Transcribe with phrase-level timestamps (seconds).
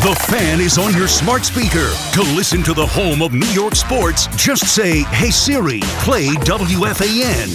[0.00, 1.92] The fan is on your smart speaker.
[2.14, 7.48] To listen to the home of New York sports, just say, Hey Siri, play WFAN.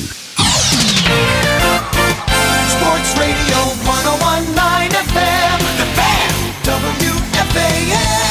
[2.70, 3.58] Sports Radio
[3.90, 5.58] 1019 FM.
[5.80, 6.30] The Fan.
[7.50, 8.30] WFAN.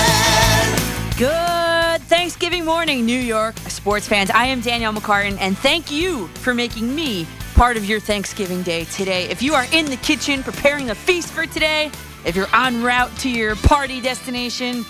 [1.18, 4.30] Good Thanksgiving morning, New York sports fans.
[4.30, 7.26] I am Danielle McCartan, and thank you for making me
[7.56, 9.24] part of your Thanksgiving day today.
[9.24, 11.90] If you are in the kitchen preparing a feast for today,
[12.25, 14.84] if you're en route to your party destination,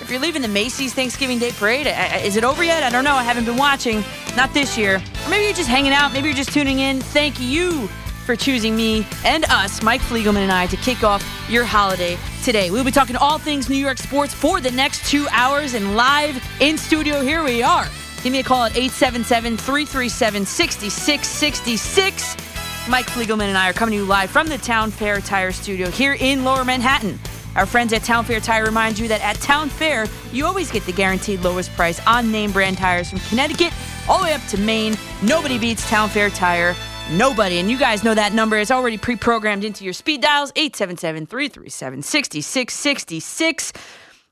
[0.00, 2.82] if you're leaving the Macy's Thanksgiving Day Parade, uh, uh, is it over yet?
[2.82, 3.14] I don't know.
[3.14, 4.02] I haven't been watching.
[4.36, 4.96] Not this year.
[4.96, 6.12] Or maybe you're just hanging out.
[6.12, 7.00] Maybe you're just tuning in.
[7.00, 7.86] Thank you
[8.24, 12.70] for choosing me and us, Mike Fliegelman and I, to kick off your holiday today.
[12.70, 16.42] We'll be talking all things New York sports for the next two hours and live
[16.60, 17.20] in studio.
[17.20, 17.86] Here we are.
[18.22, 22.49] Give me a call at 877 337 6666.
[22.90, 25.88] Mike Fliegelman and I are coming to you live from the Town Fair Tire Studio
[25.90, 27.20] here in Lower Manhattan.
[27.54, 30.84] Our friends at Town Fair Tire remind you that at Town Fair, you always get
[30.86, 33.72] the guaranteed lowest price on name brand tires from Connecticut
[34.08, 34.96] all the way up to Maine.
[35.22, 36.74] Nobody beats Town Fair Tire.
[37.12, 37.58] Nobody.
[37.58, 41.26] And you guys know that number is already pre programmed into your speed dials 877
[41.26, 43.72] 337 6666.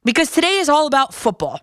[0.03, 1.61] Because today is all about football.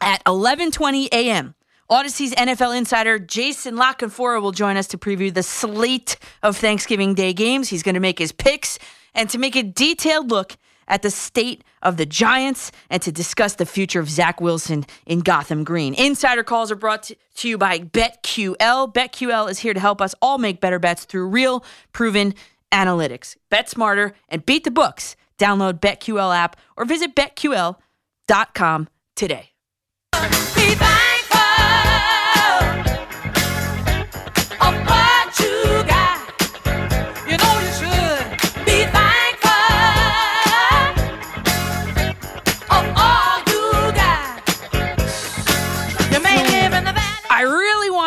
[0.00, 1.54] At 11:20 a.m.,
[1.88, 7.14] Audacy's NFL insider Jason La Canfora will join us to preview the slate of Thanksgiving
[7.14, 7.68] Day games.
[7.68, 8.80] He's going to make his picks
[9.14, 10.56] and to make a detailed look
[10.88, 15.20] at the state of the Giants and to discuss the future of Zach Wilson in
[15.20, 15.94] Gotham Green.
[15.94, 18.92] Insider calls are brought to you by BetQL.
[18.92, 22.34] BetQL is here to help us all make better bets through real, proven
[22.72, 23.36] analytics.
[23.48, 25.14] Bet smarter and beat the books.
[25.38, 29.50] Download BetQL app or visit betql.com today.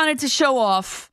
[0.10, 1.12] Wanted to show off,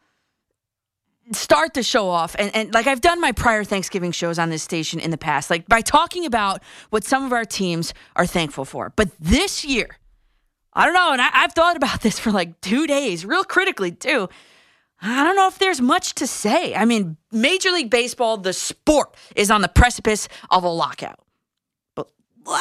[1.32, 4.62] start the show off, and, and like I've done my prior Thanksgiving shows on this
[4.62, 8.64] station in the past, like by talking about what some of our teams are thankful
[8.64, 8.94] for.
[8.96, 9.98] But this year,
[10.72, 13.92] I don't know, and I, I've thought about this for like two days, real critically
[13.92, 14.30] too.
[15.02, 16.74] I don't know if there's much to say.
[16.74, 21.20] I mean, Major League Baseball, the sport, is on the precipice of a lockout.
[21.94, 22.08] But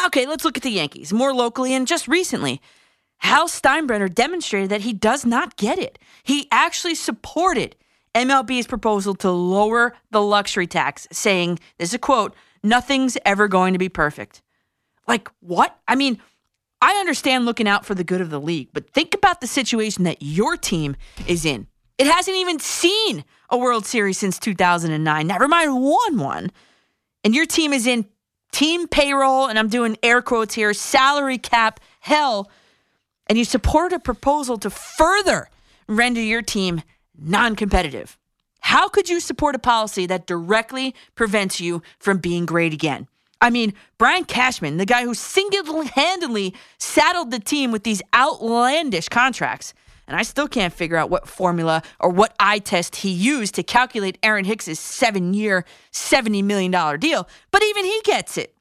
[0.07, 2.61] okay, let's look at the Yankees more locally and just recently.
[3.19, 5.97] Hal Steinbrenner demonstrated that he does not get it.
[6.23, 7.75] He actually supported
[8.13, 13.73] MLB's proposal to lower the luxury tax, saying, this is a quote, nothing's ever going
[13.73, 14.41] to be perfect.
[15.07, 15.77] Like, what?
[15.87, 16.19] I mean,
[16.81, 20.03] I understand looking out for the good of the league, but think about the situation
[20.03, 20.95] that your team
[21.27, 21.67] is in.
[21.97, 26.51] It hasn't even seen a World Series since 2009, never mind won one.
[27.23, 28.05] And your team is in
[28.51, 32.49] team payroll, and I'm doing air quotes here, salary cap hell,
[33.27, 35.49] and you support a proposal to further
[35.87, 36.81] render your team
[37.17, 38.17] non competitive.
[38.61, 43.07] How could you support a policy that directly prevents you from being great again?
[43.39, 49.09] I mean, Brian Cashman, the guy who single handedly saddled the team with these outlandish
[49.09, 49.73] contracts,
[50.07, 53.63] and I still can't figure out what formula or what eye test he used to
[53.63, 58.54] calculate Aaron Hicks's seven year, $70 million deal, but even he gets it.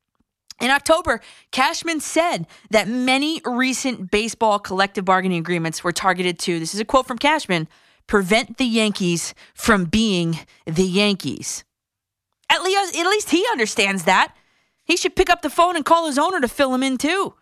[0.60, 1.20] In October,
[1.50, 6.84] Cashman said that many recent baseball collective bargaining agreements were targeted to, this is a
[6.84, 7.69] quote from Cashman,
[8.06, 11.65] prevent the Yankees from being the Yankees.
[12.50, 14.34] At least, at least he understands that.
[14.84, 17.34] He should pick up the phone and call his owner to fill him in too.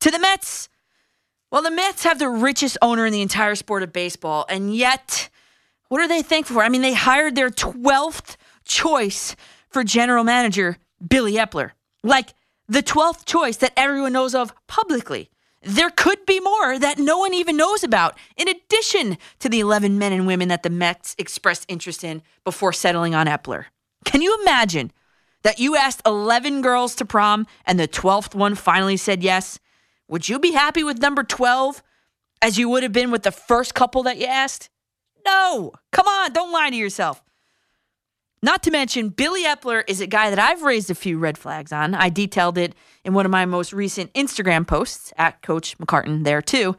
[0.00, 0.68] To the Mets.
[1.50, 5.30] Well, the Mets have the richest owner in the entire sport of baseball, and yet,
[5.88, 6.64] what are they thankful for?
[6.64, 9.36] I mean, they hired their 12th choice
[9.68, 11.70] for general manager, Billy Eppler.
[12.04, 12.34] Like
[12.68, 15.30] the 12th choice that everyone knows of publicly.
[15.62, 19.98] There could be more that no one even knows about, in addition to the 11
[19.98, 23.64] men and women that the Mets expressed interest in before settling on Eppler.
[24.04, 24.92] Can you imagine
[25.42, 29.58] that you asked 11 girls to prom and the 12th one finally said yes?
[30.08, 31.82] Would you be happy with number 12
[32.42, 34.68] as you would have been with the first couple that you asked?
[35.24, 35.72] No.
[35.92, 37.22] Come on, don't lie to yourself.
[38.44, 41.72] Not to mention, Billy Eppler is a guy that I've raised a few red flags
[41.72, 41.94] on.
[41.94, 46.42] I detailed it in one of my most recent Instagram posts at Coach McCartan there
[46.42, 46.76] too.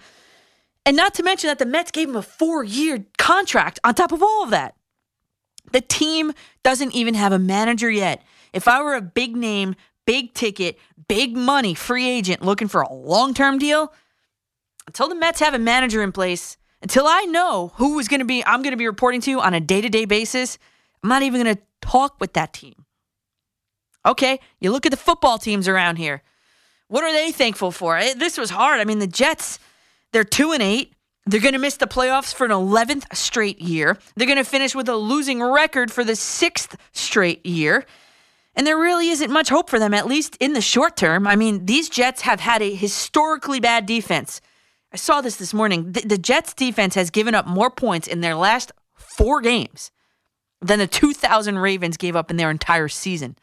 [0.86, 4.12] And not to mention that the Mets gave him a four year contract on top
[4.12, 4.76] of all of that.
[5.72, 8.22] The team doesn't even have a manager yet.
[8.54, 9.76] If I were a big name,
[10.06, 10.78] big ticket,
[11.08, 13.92] big money free agent looking for a long term deal,
[14.86, 18.26] until the Mets have a manager in place, until I know who is going to
[18.26, 20.60] be, I'm going to be reporting to on a day to day basis,
[21.06, 22.84] I'm not even going to talk with that team.
[24.08, 26.24] Okay, you look at the football teams around here.
[26.88, 27.96] What are they thankful for?
[27.96, 28.80] Eh, This was hard.
[28.80, 29.60] I mean, the Jets,
[30.14, 30.94] they're two and eight.
[31.28, 34.00] They're going to miss the playoffs for an 11th straight year.
[34.16, 37.86] They're going to finish with a losing record for the sixth straight year.
[38.56, 41.28] And there really isn't much hope for them, at least in the short term.
[41.28, 44.42] I mean, these Jets have had a historically bad defense.
[44.92, 45.92] I saw this this morning.
[45.92, 49.92] The, the Jets defense has given up more points in their last four games
[50.66, 53.38] than the 2000 Ravens gave up in their entire season.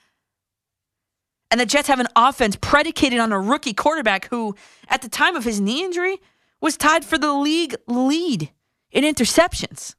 [1.51, 4.57] And the Jets have an offense predicated on a rookie quarterback who,
[4.89, 6.19] at the time of his knee injury,
[6.61, 8.51] was tied for the league lead
[8.91, 9.95] in interceptions.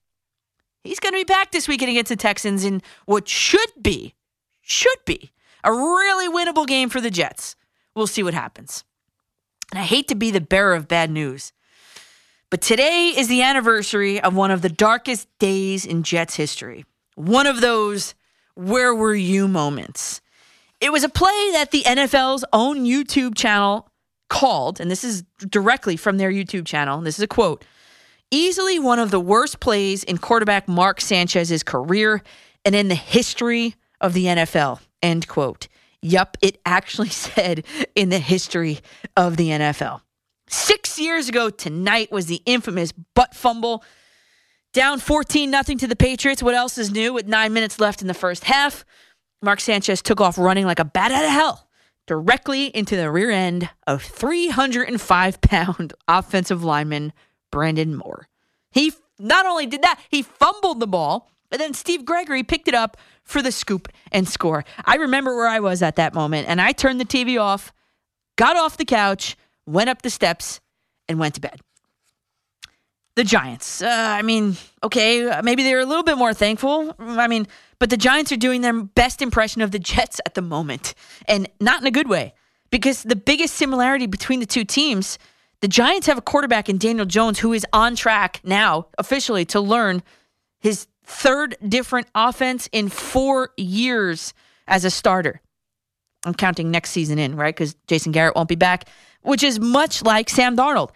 [0.83, 4.15] He's going to be back this weekend against the Texans in what should be,
[4.61, 5.31] should be
[5.63, 7.55] a really winnable game for the Jets.
[7.95, 8.83] We'll see what happens.
[9.71, 11.53] And I hate to be the bearer of bad news,
[12.49, 16.85] but today is the anniversary of one of the darkest days in Jets history.
[17.15, 18.15] One of those
[18.55, 20.21] where were you moments.
[20.79, 23.89] It was a play that the NFL's own YouTube channel
[24.29, 27.01] called, and this is directly from their YouTube channel.
[27.01, 27.63] This is a quote
[28.33, 32.23] easily one of the worst plays in quarterback Mark Sanchez's career
[32.65, 34.79] and in the history of the NFL.
[35.03, 35.67] End quote.
[36.01, 37.63] Yup, it actually said
[37.95, 38.79] in the history
[39.15, 40.01] of the NFL.
[40.47, 43.83] Six years ago tonight was the infamous butt fumble.
[44.73, 46.41] Down 14 nothing to the Patriots.
[46.41, 47.13] What else is new?
[47.13, 48.83] With nine minutes left in the first half,
[49.39, 51.69] Mark Sanchez took off running like a bat out of hell
[52.07, 57.13] directly into the rear end of 305 pound offensive lineman
[57.51, 58.27] Brandon Moore.
[58.71, 62.73] He not only did that, he fumbled the ball, and then Steve Gregory picked it
[62.73, 64.65] up for the scoop and score.
[64.85, 67.71] I remember where I was at that moment, and I turned the TV off,
[68.37, 69.37] got off the couch,
[69.67, 70.59] went up the steps,
[71.07, 71.61] and went to bed.
[73.15, 73.81] The Giants.
[73.81, 76.95] Uh, I mean, okay, maybe they're a little bit more thankful.
[76.97, 80.41] I mean, but the Giants are doing their best impression of the Jets at the
[80.41, 80.95] moment,
[81.27, 82.33] and not in a good way.
[82.71, 85.19] Because the biggest similarity between the two teams,
[85.61, 89.61] the Giants have a quarterback in Daniel Jones who is on track now, officially, to
[89.61, 90.01] learn
[90.59, 94.33] his third different offense in four years
[94.67, 95.39] as a starter.
[96.25, 97.53] I'm counting next season in, right?
[97.53, 98.87] Because Jason Garrett won't be back,
[99.21, 100.89] which is much like Sam Darnold.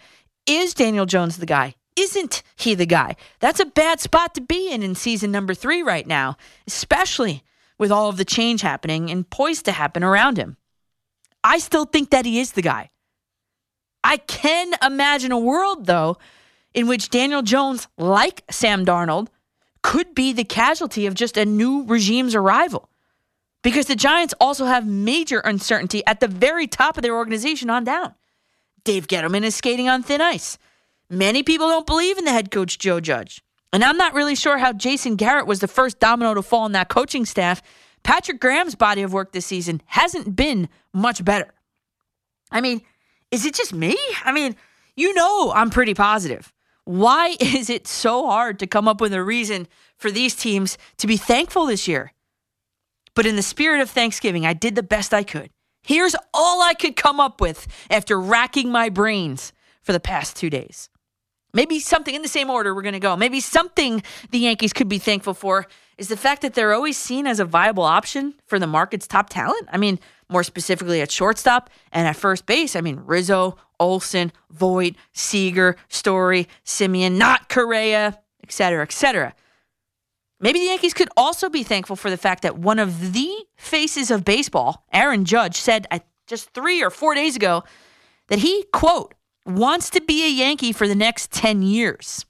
[0.47, 1.75] Is Daniel Jones the guy?
[1.97, 3.15] Isn't he the guy?
[3.39, 7.43] That's a bad spot to be in in season number three right now, especially
[7.79, 10.57] with all of the change happening and poised to happen around him.
[11.43, 12.91] I still think that he is the guy.
[14.03, 16.17] I can imagine a world, though,
[16.73, 19.27] in which Daniel Jones, like Sam Darnold,
[19.81, 22.89] could be the casualty of just a new regime's arrival.
[23.63, 27.83] Because the Giants also have major uncertainty at the very top of their organization on
[27.83, 28.13] down.
[28.83, 30.57] Dave Gettleman is skating on thin ice.
[31.09, 33.41] Many people don't believe in the head coach, Joe Judge.
[33.71, 36.73] And I'm not really sure how Jason Garrett was the first domino to fall in
[36.73, 37.61] that coaching staff.
[38.03, 41.53] Patrick Graham's body of work this season hasn't been much better.
[42.51, 42.81] I mean,
[43.31, 43.97] is it just me?
[44.23, 44.55] I mean,
[44.95, 46.53] you know I'm pretty positive.
[46.85, 49.67] Why is it so hard to come up with a reason
[49.97, 52.13] for these teams to be thankful this year?
[53.13, 55.49] But in the spirit of Thanksgiving, I did the best I could.
[55.81, 60.49] Here's all I could come up with after racking my brains for the past two
[60.49, 60.89] days.
[61.57, 63.17] Maybe something in the same order we're going to go.
[63.17, 65.65] Maybe something the Yankees could be thankful for
[65.97, 69.27] is the fact that they're always seen as a viable option for the market's top
[69.31, 69.67] talent.
[69.71, 69.99] I mean,
[70.29, 72.75] more specifically at shortstop and at first base.
[72.75, 79.33] I mean, Rizzo, Olson, Voigt, Seager, Story, Semien, not Correa, et cetera, et cetera.
[80.39, 84.11] Maybe the Yankees could also be thankful for the fact that one of the faces
[84.11, 85.87] of baseball, Aaron Judge, said
[86.27, 87.63] just three or four days ago
[88.27, 89.15] that he, quote,
[89.47, 92.25] wants to be a Yankee for the next 10 years.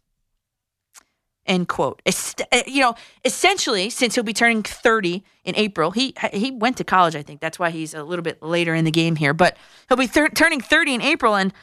[1.45, 2.01] End quote.
[2.05, 6.83] Uh, You know, essentially, since he'll be turning 30 in April, he he went to
[6.83, 7.39] college, I think.
[7.39, 9.33] That's why he's a little bit later in the game here.
[9.33, 9.57] But
[9.87, 11.53] he'll be thir- turning 30 in April, and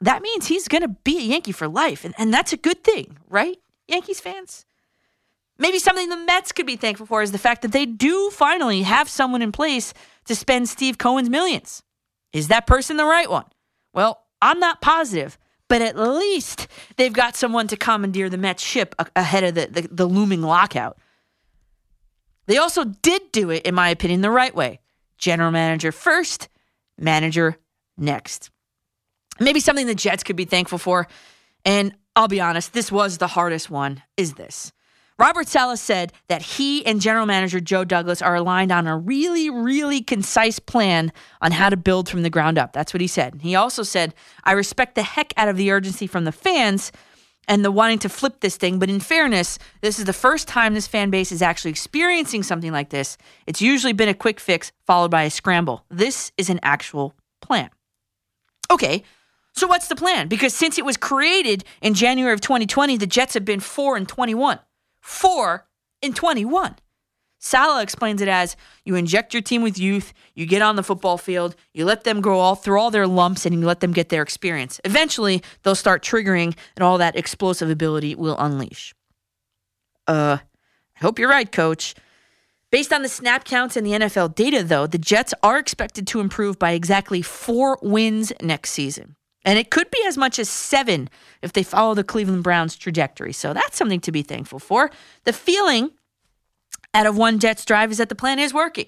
[0.00, 2.04] that means he's going to be a Yankee for life.
[2.04, 3.58] And, and that's a good thing, right,
[3.88, 4.64] Yankees fans?
[5.58, 8.82] Maybe something the Mets could be thankful for is the fact that they do finally
[8.82, 9.94] have someone in place
[10.26, 11.82] to spend Steve Cohen's millions.
[12.32, 13.46] Is that person the right one?
[13.94, 15.38] Well, I'm not positive,
[15.68, 19.88] but at least they've got someone to commandeer the Mets ship ahead of the, the,
[19.90, 20.98] the looming lockout.
[22.46, 24.80] They also did do it, in my opinion, the right way.
[25.18, 26.48] General manager first,
[26.98, 27.56] manager
[27.96, 28.50] next.
[29.40, 31.08] Maybe something the Jets could be thankful for.
[31.64, 34.72] And I'll be honest, this was the hardest one, is this.
[35.18, 39.48] Robert Saleh said that he and general manager Joe Douglas are aligned on a really,
[39.48, 42.74] really concise plan on how to build from the ground up.
[42.74, 43.38] That's what he said.
[43.40, 46.92] He also said, I respect the heck out of the urgency from the fans
[47.48, 50.74] and the wanting to flip this thing, but in fairness, this is the first time
[50.74, 53.16] this fan base is actually experiencing something like this.
[53.46, 55.84] It's usually been a quick fix followed by a scramble.
[55.88, 57.70] This is an actual plan.
[58.70, 59.04] Okay,
[59.54, 60.28] so what's the plan?
[60.28, 64.08] Because since it was created in January of 2020, the Jets have been 4 and
[64.08, 64.58] 21.
[65.06, 65.64] 4
[66.02, 66.74] and 21.
[67.38, 71.16] Saleh explains it as you inject your team with youth, you get on the football
[71.16, 74.08] field, you let them grow all through all their lumps, and you let them get
[74.08, 74.80] their experience.
[74.84, 78.94] Eventually, they'll start triggering, and all that explosive ability will unleash.
[80.08, 81.94] Uh, I hope you're right, coach.
[82.72, 86.20] Based on the snap counts and the NFL data, though, the Jets are expected to
[86.20, 89.14] improve by exactly four wins next season.
[89.46, 91.08] And it could be as much as seven
[91.40, 93.32] if they follow the Cleveland Browns trajectory.
[93.32, 94.90] So that's something to be thankful for.
[95.22, 95.92] The feeling
[96.92, 98.86] out of one Jets drive is that the plan is working.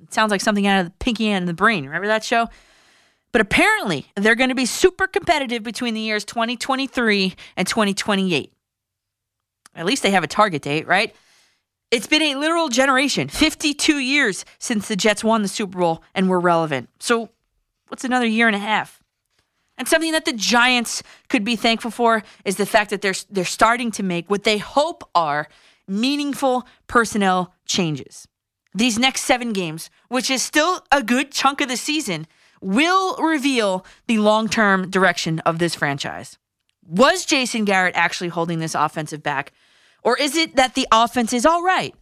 [0.00, 1.84] It sounds like something out of the Pinky and the Brain.
[1.84, 2.48] Remember that show?
[3.32, 8.52] But apparently, they're going to be super competitive between the years 2023 and 2028.
[9.74, 11.14] At least they have a target date, right?
[11.90, 16.28] It's been a literal generation, 52 years since the Jets won the Super Bowl and
[16.28, 16.88] were relevant.
[17.00, 17.30] So,
[17.88, 19.01] what's another year and a half?
[19.82, 23.44] And something that the Giants could be thankful for is the fact that they're they're
[23.44, 25.48] starting to make what they hope are
[25.88, 28.28] meaningful personnel changes.
[28.72, 32.28] These next 7 games, which is still a good chunk of the season,
[32.60, 36.38] will reveal the long-term direction of this franchise.
[36.86, 39.50] Was Jason Garrett actually holding this offensive back
[40.04, 41.92] or is it that the offense is all right,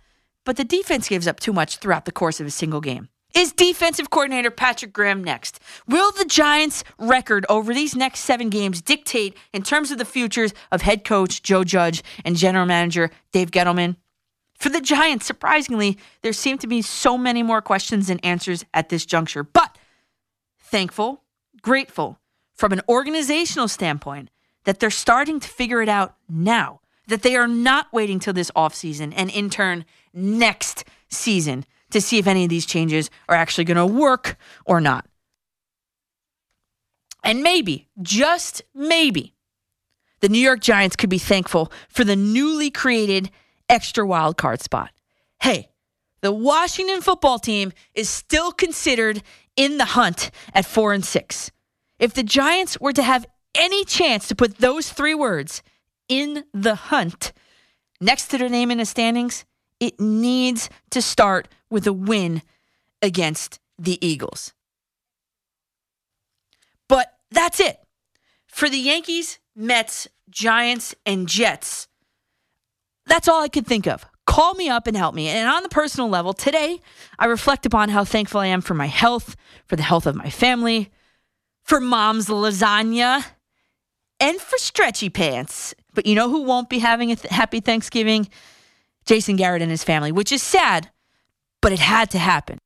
[0.44, 3.08] but the defense gives up too much throughout the course of a single game?
[3.34, 5.60] Is defensive coordinator Patrick Graham next?
[5.86, 10.52] Will the Giants' record over these next seven games dictate in terms of the futures
[10.72, 13.96] of head coach Joe Judge and general manager Dave Gettleman?
[14.54, 18.88] For the Giants, surprisingly, there seem to be so many more questions than answers at
[18.88, 19.42] this juncture.
[19.42, 19.78] But
[20.58, 21.22] thankful,
[21.62, 22.18] grateful
[22.54, 24.28] from an organizational standpoint
[24.64, 28.50] that they're starting to figure it out now that they are not waiting till this
[28.52, 33.64] offseason and in turn next season to see if any of these changes are actually
[33.64, 35.06] going to work or not.
[37.22, 39.34] And maybe, just maybe,
[40.20, 43.30] the New York Giants could be thankful for the newly created
[43.68, 44.90] extra wild card spot.
[45.42, 45.70] Hey,
[46.20, 49.22] the Washington football team is still considered
[49.56, 51.50] in the hunt at 4 and 6.
[51.98, 55.62] If the Giants were to have any chance to put those three words
[56.08, 57.32] in the hunt
[58.00, 59.44] next to their name in the standings,
[59.78, 62.42] it needs to start with a win
[63.02, 64.52] against the Eagles.
[66.88, 67.78] But that's it.
[68.46, 71.88] For the Yankees, Mets, Giants, and Jets,
[73.06, 74.04] that's all I could think of.
[74.26, 75.28] Call me up and help me.
[75.28, 76.80] And on the personal level, today
[77.18, 79.34] I reflect upon how thankful I am for my health,
[79.66, 80.90] for the health of my family,
[81.64, 83.24] for mom's lasagna,
[84.20, 85.74] and for stretchy pants.
[85.94, 88.28] But you know who won't be having a th- happy Thanksgiving?
[89.06, 90.90] Jason Garrett and his family, which is sad,
[91.62, 92.58] but it had to happen.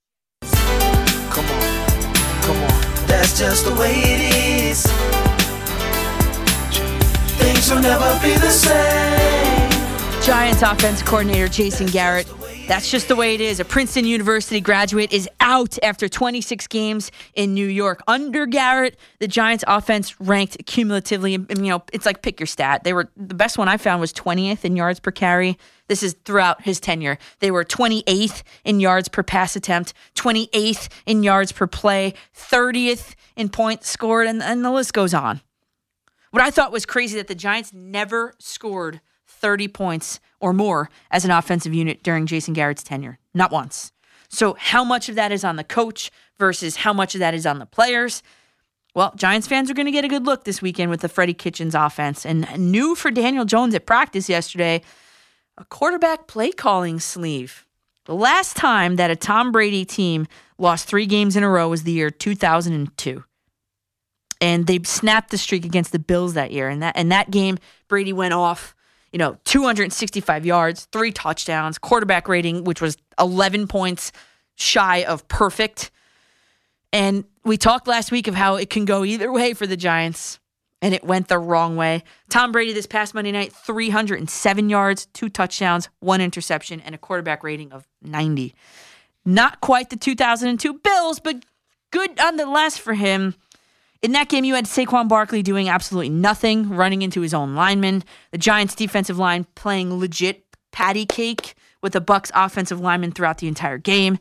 [0.43, 1.87] Come on,
[2.43, 3.07] come on.
[3.07, 4.35] That's just the way it
[4.71, 4.87] is.
[7.39, 10.23] Things will never be the same.
[10.23, 12.27] Giants offense coordinator Jason Garrett.
[12.67, 13.61] That's just the way it is.
[13.61, 18.01] A Princeton University graduate is out after 26 games in New York.
[18.07, 22.85] Under Garrett, the Giants offense ranked cumulatively, you know, it's like pick your stat.
[22.85, 25.59] They were the best one I found was 20th in yards per carry.
[25.89, 27.19] This is throughout his tenure.
[27.41, 33.49] They were 28th in yards per pass attempt, 28th in yards per play, 30th in
[33.49, 35.41] points scored, and, and the list goes on.
[36.31, 41.25] What I thought was crazy that the Giants never scored 30 points or more as
[41.25, 43.19] an offensive unit during Jason Garrett's tenure.
[43.35, 43.93] Not once.
[44.31, 47.47] So, how much of that is on the coach versus how much of that is
[47.47, 48.23] on the players?
[48.95, 51.35] Well, Giants fans are going to get a good look this weekend with the Freddie
[51.35, 52.25] Kitchens offense.
[52.25, 54.83] And new for Daniel Jones at practice yesterday
[55.59, 57.67] a quarterback play calling sleeve.
[58.07, 60.27] The last time that a Tom Brady team
[60.59, 63.25] lost three games in a row was the year 2002
[64.41, 66.69] and they snapped the streak against the Bills that year.
[66.69, 67.59] And that and that game,
[67.89, 68.75] Brady went off
[69.15, 74.11] you know, 265 yards, three touchdowns, quarterback rating, which was 11 points
[74.57, 75.93] shy of perfect.
[76.93, 80.41] And we talked last week of how it can go either way for the Giants,
[80.85, 82.05] and it went the wrong way.
[82.29, 87.43] Tom Brady this past Monday night, 307 yards, two touchdowns, one interception, and a quarterback
[87.43, 88.55] rating of 90.
[89.25, 91.43] Not quite the 2002 Bills, but
[91.91, 93.35] good nonetheless for him.
[94.03, 98.05] In that game, you had Saquon Barkley doing absolutely nothing, running into his own lineman.
[98.33, 103.49] The Giants' defensive line playing legit patty cake with the Bucs' offensive lineman throughout the
[103.49, 104.19] entire game.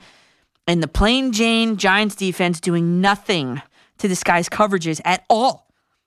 [0.65, 3.61] And the plain Jane Giants defense doing nothing
[3.97, 5.63] to disguise coverages at all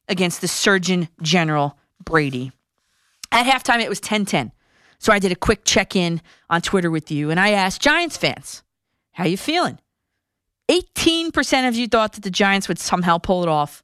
[0.08, 2.52] against the Surgeon General Brady.
[3.32, 4.52] At halftime, it was 10 10.
[4.98, 8.16] So I did a quick check in on Twitter with you, and I asked Giants
[8.16, 8.62] fans,
[9.12, 9.78] how you feeling?
[10.68, 13.82] 18% of you thought that the Giants would somehow pull it off.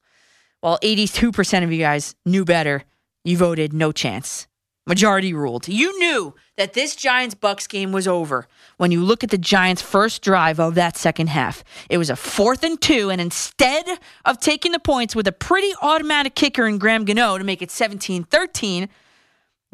[0.60, 2.84] while 82% of you guys knew better,
[3.24, 4.46] you voted no chance.
[4.86, 5.68] Majority ruled.
[5.68, 8.48] You knew that this Giants Bucs game was over
[8.78, 11.62] when you look at the Giants' first drive of that second half.
[11.88, 13.86] It was a fourth and two, and instead
[14.24, 17.70] of taking the points with a pretty automatic kicker in Graham Gano to make it
[17.70, 18.88] 17 13,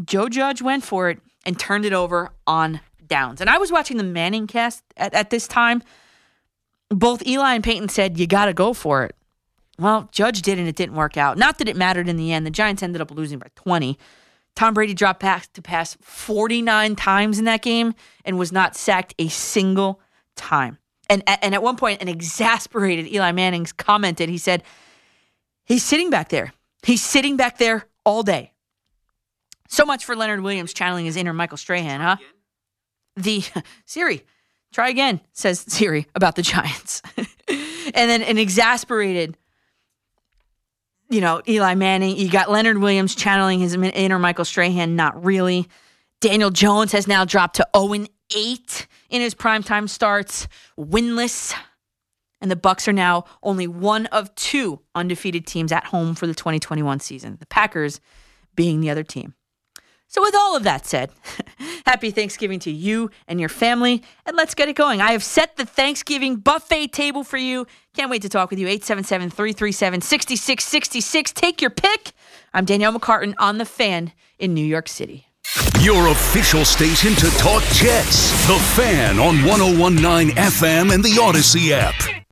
[0.05, 3.41] Joe Judge went for it and turned it over on downs.
[3.41, 5.83] And I was watching the Manning cast at, at this time.
[6.91, 9.17] Both Eli and Peyton said, You got to go for it.
[9.79, 11.39] Well, Judge did, and it didn't work out.
[11.39, 12.45] Not that it mattered in the end.
[12.45, 13.99] The Giants ended up losing by 20.
[14.59, 19.15] Tom Brady dropped back to pass 49 times in that game and was not sacked
[19.17, 20.01] a single
[20.35, 20.79] time.
[21.09, 24.65] And, and at one point, an exasperated Eli Manning's commented, he said,
[25.65, 26.53] He's sitting back there.
[26.83, 28.53] He's sitting back there all day.
[29.69, 32.17] So much for Leonard Williams channeling his inner Michael Strahan, huh?
[33.15, 33.45] The
[33.85, 34.25] Siri,
[34.73, 37.01] try again, says Siri about the Giants.
[37.17, 39.37] and then an exasperated
[41.09, 42.17] you know, Eli Manning.
[42.17, 44.97] You got Leonard Williams channeling his inner Michael Strahan.
[44.97, 45.69] Not really.
[46.21, 50.49] Daniel Jones has now dropped to 0 8 in his primetime starts,
[50.79, 51.55] winless.
[52.41, 56.35] And the Bucs are now only one of two undefeated teams at home for the
[56.35, 57.37] 2021 season.
[57.41, 58.01] The Packers
[58.55, 59.35] being the other team.
[60.11, 61.11] So, with all of that said,
[61.87, 65.03] happy Thanksgiving to you and your family, and let's get it going.
[65.03, 67.67] I have set the Thanksgiving buffet table for you.
[67.95, 68.67] Can't wait to talk with you.
[68.67, 71.33] 877 337 6666.
[71.33, 72.13] Take your pick.
[72.55, 75.27] I'm Danielle McCartan on The Fan in New York City.
[75.81, 78.31] Your official station to talk Jets.
[78.47, 82.28] The Fan on 1019 FM and the Audacy app.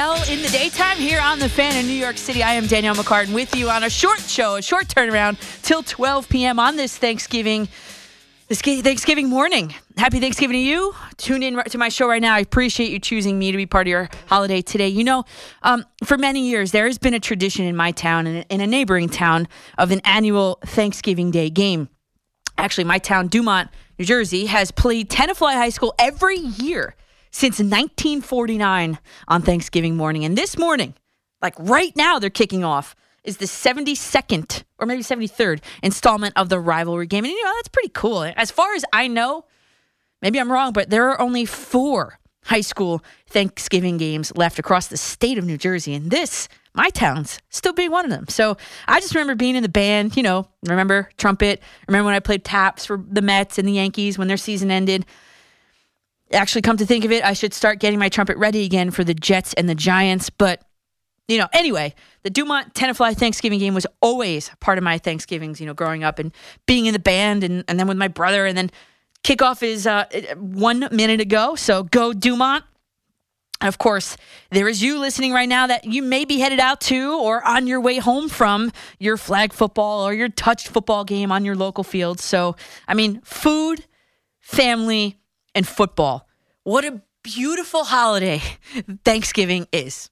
[0.00, 2.42] Danielle in the daytime here on the fan in New York City.
[2.42, 6.26] I am Danielle McCartan with you on a short show, a short turnaround till 12
[6.26, 6.58] p.m.
[6.58, 7.68] on this Thanksgiving.
[8.48, 9.74] This Thanksgiving morning.
[9.98, 10.94] Happy Thanksgiving to you.
[11.18, 12.34] Tune in to my show right now.
[12.34, 14.88] I appreciate you choosing me to be part of your holiday today.
[14.88, 15.24] You know,
[15.62, 18.66] um, for many years, there has been a tradition in my town and in a
[18.66, 21.90] neighboring town of an annual Thanksgiving Day game.
[22.56, 26.94] Actually, my town, Dumont, New Jersey, has played Tenafly High School every year
[27.30, 30.24] since 1949 on Thanksgiving morning.
[30.24, 30.94] And this morning,
[31.42, 36.58] like right now, they're kicking off is the 72nd or maybe 73rd installment of the
[36.58, 37.24] rivalry game.
[37.24, 38.22] And you know, that's pretty cool.
[38.36, 39.44] As far as I know,
[40.22, 44.96] maybe I'm wrong, but there are only four high school Thanksgiving games left across the
[44.96, 45.94] state of New Jersey.
[45.94, 48.26] And this, my town's still being one of them.
[48.28, 48.56] So
[48.88, 52.44] I just remember being in the band, you know, remember trumpet, remember when I played
[52.44, 55.04] taps for the Mets and the Yankees when their season ended.
[56.32, 59.02] Actually, come to think of it, I should start getting my trumpet ready again for
[59.02, 60.30] the Jets and the Giants.
[60.30, 60.62] But
[61.30, 65.66] you know, anyway, the Dumont Tenafly Thanksgiving game was always part of my Thanksgivings, you
[65.66, 66.32] know, growing up and
[66.66, 68.46] being in the band and, and then with my brother.
[68.46, 68.70] And then
[69.22, 71.54] kickoff is uh, one minute ago.
[71.54, 72.64] So go Dumont.
[73.60, 74.16] And of course,
[74.50, 77.66] there is you listening right now that you may be headed out to or on
[77.68, 81.84] your way home from your flag football or your touch football game on your local
[81.84, 82.18] field.
[82.18, 82.56] So,
[82.88, 83.84] I mean, food,
[84.40, 85.19] family,
[85.54, 86.28] and football.
[86.64, 88.40] What a beautiful holiday
[89.04, 90.10] Thanksgiving is.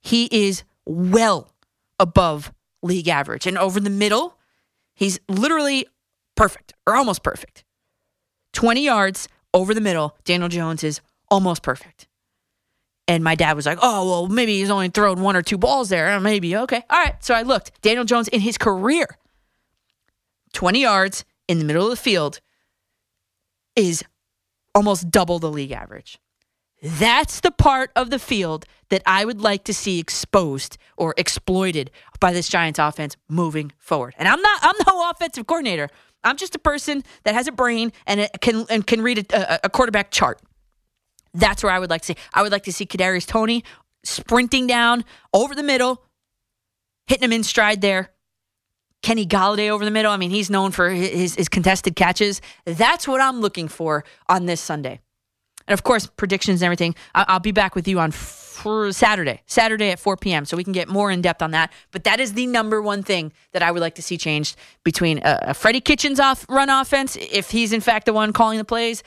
[0.00, 1.52] He is well
[1.98, 3.46] above league average.
[3.46, 4.38] And over the middle,
[5.00, 5.86] He's literally
[6.36, 7.64] perfect or almost perfect.
[8.52, 10.14] 20 yards over the middle.
[10.24, 12.06] Daniel Jones is almost perfect.
[13.08, 15.88] And my dad was like, oh, well, maybe he's only thrown one or two balls
[15.88, 16.20] there.
[16.20, 16.54] Maybe.
[16.54, 16.84] Okay.
[16.90, 17.14] All right.
[17.24, 17.80] So I looked.
[17.80, 19.06] Daniel Jones in his career,
[20.52, 22.42] 20 yards in the middle of the field
[23.88, 24.04] is
[24.74, 26.18] almost double the league average.
[26.82, 31.90] That's the part of the field that I would like to see exposed or exploited
[32.20, 34.14] by this Giants offense moving forward.
[34.18, 35.88] And I'm not I'm no offensive coordinator.
[36.24, 39.60] I'm just a person that has a brain and can and can read a, a,
[39.64, 40.40] a quarterback chart.
[41.32, 42.16] That's where I would like to see.
[42.34, 43.62] I would like to see Kadarius Toney
[44.02, 46.02] sprinting down over the middle,
[47.06, 48.10] hitting him in stride there.
[49.02, 50.12] Kenny Golladay over the middle.
[50.12, 52.40] I mean, he's known for his, his contested catches.
[52.64, 55.00] That's what I'm looking for on this Sunday.
[55.66, 56.94] And of course, predictions and everything.
[57.14, 60.44] I'll be back with you on fr- Saturday, Saturday at 4 p.m.
[60.44, 61.72] So we can get more in depth on that.
[61.92, 65.18] But that is the number one thing that I would like to see changed between
[65.18, 68.64] a, a Freddie Kitchens off run offense, if he's in fact the one calling the
[68.64, 69.02] plays,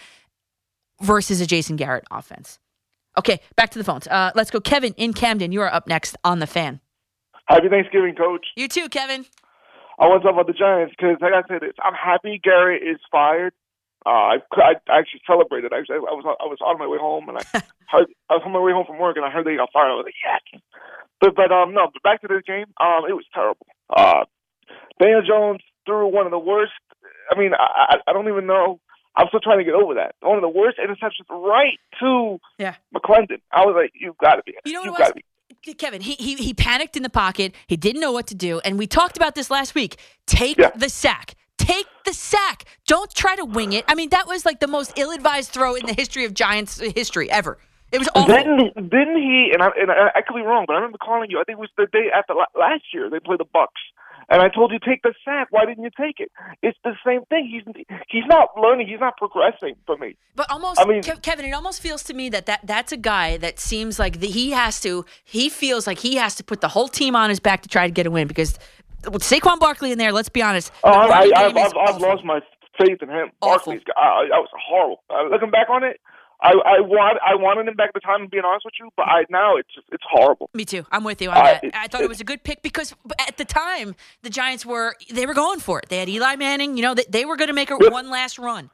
[1.01, 2.59] versus a Jason Garrett offense.
[3.17, 4.07] Okay, back to the phones.
[4.07, 4.59] Uh, let's go.
[4.59, 6.79] Kevin in Camden, you are up next on the fan.
[7.45, 8.47] Happy Thanksgiving, Coach.
[8.55, 9.25] You too, Kevin.
[10.03, 12.99] I want to talk about the Giants because, like I said, I'm happy Garrett is
[13.09, 13.53] fired.
[14.05, 15.71] Uh, I, I actually celebrated.
[15.71, 17.43] Actually, I was I was on my way home and I
[17.87, 19.91] heard I was on my way home from work and I heard they got fired.
[19.91, 20.61] I was like, yes.
[21.21, 22.67] But but um no, but back to this game.
[22.83, 23.65] Um, it was terrible.
[23.89, 24.25] Uh,
[24.99, 26.75] Daniel Jones threw one of the worst.
[27.31, 28.81] I mean, I I, I don't even know.
[29.15, 30.15] I'm still trying to get over that.
[30.19, 32.75] One of the worst interceptions right to Yeah.
[32.93, 33.39] McClendon.
[33.53, 34.53] I was like, you've got to be.
[34.65, 35.15] You know what
[35.63, 35.99] you've it got was?
[35.99, 36.01] to be.
[36.01, 37.53] Kevin, he, he he panicked in the pocket.
[37.67, 39.97] He didn't know what to do, and we talked about this last week.
[40.25, 40.71] Take Yeah.
[40.75, 41.35] the sack.
[41.57, 42.65] Take the sack.
[42.87, 43.85] Don't try to wing it.
[43.87, 47.29] I mean, that was like the most ill-advised throw in the history of Giants history
[47.31, 47.57] ever.
[47.91, 48.33] It was awful.
[48.35, 49.51] Didn't didn't he?
[49.53, 51.39] And I and I, I could be wrong, but I remember calling you.
[51.39, 53.67] I think it was the day after last year they played the Bucs,
[54.29, 55.47] and I told you take the sack.
[55.51, 56.31] Why didn't you take it?
[56.61, 57.47] It's the same thing.
[57.47, 58.87] He's he's not learning.
[58.87, 60.15] He's not progressing for me.
[60.35, 62.97] But almost, I mean- Kev- Kevin, it almost feels to me that, that that's a
[62.97, 66.61] guy that seems like the, he has to, he feels like he has to put
[66.61, 68.57] the whole team on his back to try to get a win because
[69.11, 70.71] with Saquon Barkley in there, let's be honest.
[70.83, 72.39] The I, I, I've, I've lost my
[72.79, 73.31] faith in him.
[73.41, 73.73] Awful.
[73.73, 75.03] Barkley's, I, I was horrible.
[75.09, 75.99] Uh, looking back on it,
[76.43, 78.27] I I want I wanted him back at the time.
[78.29, 80.49] Being honest with you, but I now it's just, it's horrible.
[80.53, 80.85] Me too.
[80.91, 81.63] I'm with you on Uh, that.
[81.73, 82.93] I thought it was a good pick because
[83.27, 85.85] at the time the Giants were they were going for it.
[85.89, 86.75] They had Eli Manning.
[86.77, 88.69] You know they, they were going to make a one last run.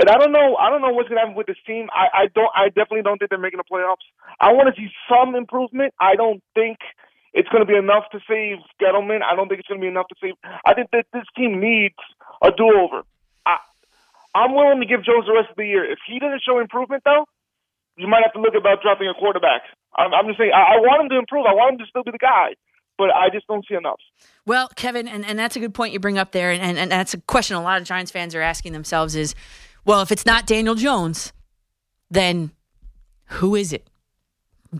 [0.00, 0.56] And I don't know.
[0.56, 1.88] I don't know what's gonna happen with this team.
[1.92, 2.48] I, I don't.
[2.56, 4.06] I definitely don't think they're making the playoffs.
[4.40, 5.92] I want to see some improvement.
[6.00, 6.78] I don't think
[7.34, 9.20] it's gonna be enough to save Gettleman.
[9.22, 10.34] I don't think it's gonna be enough to save.
[10.64, 12.00] I think that this team needs
[12.42, 13.02] a do-over.
[14.34, 15.84] I'm willing to give Jones the rest of the year.
[15.84, 17.26] If he doesn't show improvement, though,
[17.96, 19.62] you might have to look about dropping a quarterback.
[19.94, 20.52] I'm, I'm just saying.
[20.54, 21.44] I, I want him to improve.
[21.46, 22.54] I want him to still be the guy,
[22.96, 24.00] but I just don't see enough.
[24.46, 26.90] Well, Kevin, and, and that's a good point you bring up there, and, and, and
[26.90, 29.34] that's a question a lot of Giants fans are asking themselves is,
[29.84, 31.32] well, if it's not Daniel Jones,
[32.10, 32.52] then
[33.26, 33.86] who is it?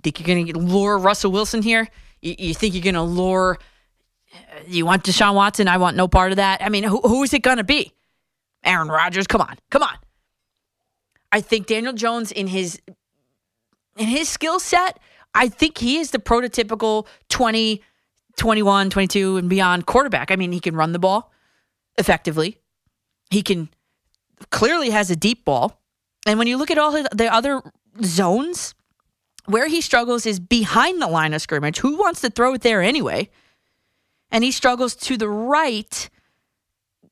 [0.02, 1.88] Think you're going to lure Russell Wilson here?
[2.22, 3.58] You, you think you're going to lure?
[4.66, 5.68] You want Deshaun Watson?
[5.68, 6.62] I want no part of that.
[6.62, 7.92] I mean, who, who is it going to be?
[8.64, 9.26] Aaron Rodgers?
[9.26, 9.96] Come on, come on.
[11.30, 12.80] I think Daniel Jones in his
[13.96, 14.98] in his skill set,
[15.34, 17.82] I think he is the prototypical 20,
[18.36, 20.30] 21, 22 and beyond quarterback.
[20.30, 21.32] I mean, he can run the ball
[21.98, 22.58] effectively.
[23.30, 23.68] He can
[24.50, 25.78] clearly has a deep ball.
[26.26, 27.62] And when you look at all his, the other
[28.02, 28.74] zones,
[29.46, 31.78] where he struggles is behind the line of scrimmage.
[31.78, 33.28] Who wants to throw it there anyway?
[34.30, 36.08] And he struggles to the right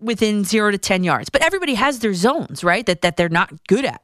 [0.00, 1.28] within zero to 10 yards.
[1.28, 2.84] But everybody has their zones, right?
[2.86, 4.02] That, that they're not good at.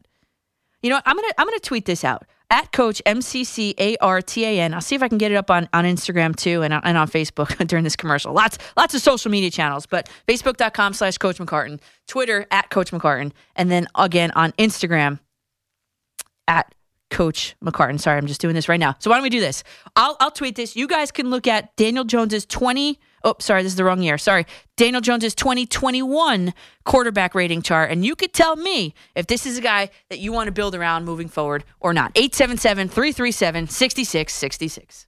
[0.82, 1.00] You know.
[1.04, 4.44] I'm gonna I'm gonna tweet this out at Coach M C C A R T
[4.44, 4.74] A N.
[4.74, 7.08] I'll see if I can get it up on, on Instagram too and and on
[7.08, 8.32] Facebook during this commercial.
[8.32, 13.32] Lots lots of social media channels, but Facebook.com slash Coach McCartan, Twitter at Coach McCartan,
[13.56, 15.18] and then again on Instagram
[16.46, 16.72] at
[17.16, 17.98] Coach McCartan.
[17.98, 18.94] Sorry, I'm just doing this right now.
[18.98, 19.64] So why don't we do this?
[19.96, 20.76] I'll I'll tweet this.
[20.76, 23.00] You guys can look at Daniel Jones's 20.
[23.24, 24.18] Oh, sorry, this is the wrong year.
[24.18, 24.44] Sorry.
[24.76, 26.52] Daniel Jones's 2021
[26.84, 30.30] quarterback rating chart, and you could tell me if this is a guy that you
[30.30, 32.12] want to build around moving forward or not.
[32.16, 35.06] 877 337 6666.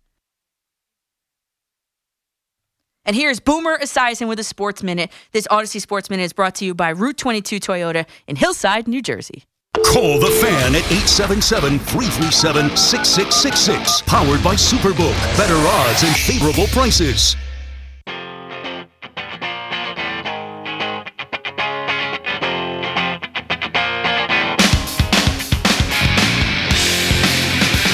[3.05, 5.13] And here's Boomer Esiason with a Sports Minute.
[5.33, 9.03] This Audacy Sports Minute is brought to you by Route 22 Toyota in Hillside, New
[9.03, 9.45] Jersey.
[9.75, 14.03] Call the fan at 877 337 6666.
[14.03, 15.17] Powered by Superbook.
[15.37, 17.37] Better odds and favorable prices.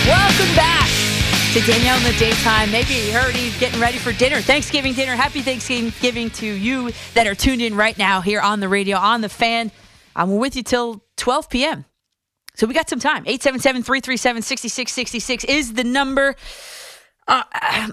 [0.04, 0.90] Welcome back
[1.52, 2.72] to Danielle in the daytime.
[2.72, 5.14] Maybe you heard he's getting ready for dinner, Thanksgiving dinner.
[5.14, 9.20] Happy Thanksgiving to you that are tuned in right now here on the radio, on
[9.20, 9.70] the fan.
[10.16, 11.84] I'm with you till 12 p.m.
[12.54, 13.24] So we got some time.
[13.26, 16.36] 877 337 6666 is the number.
[17.26, 17.42] Uh,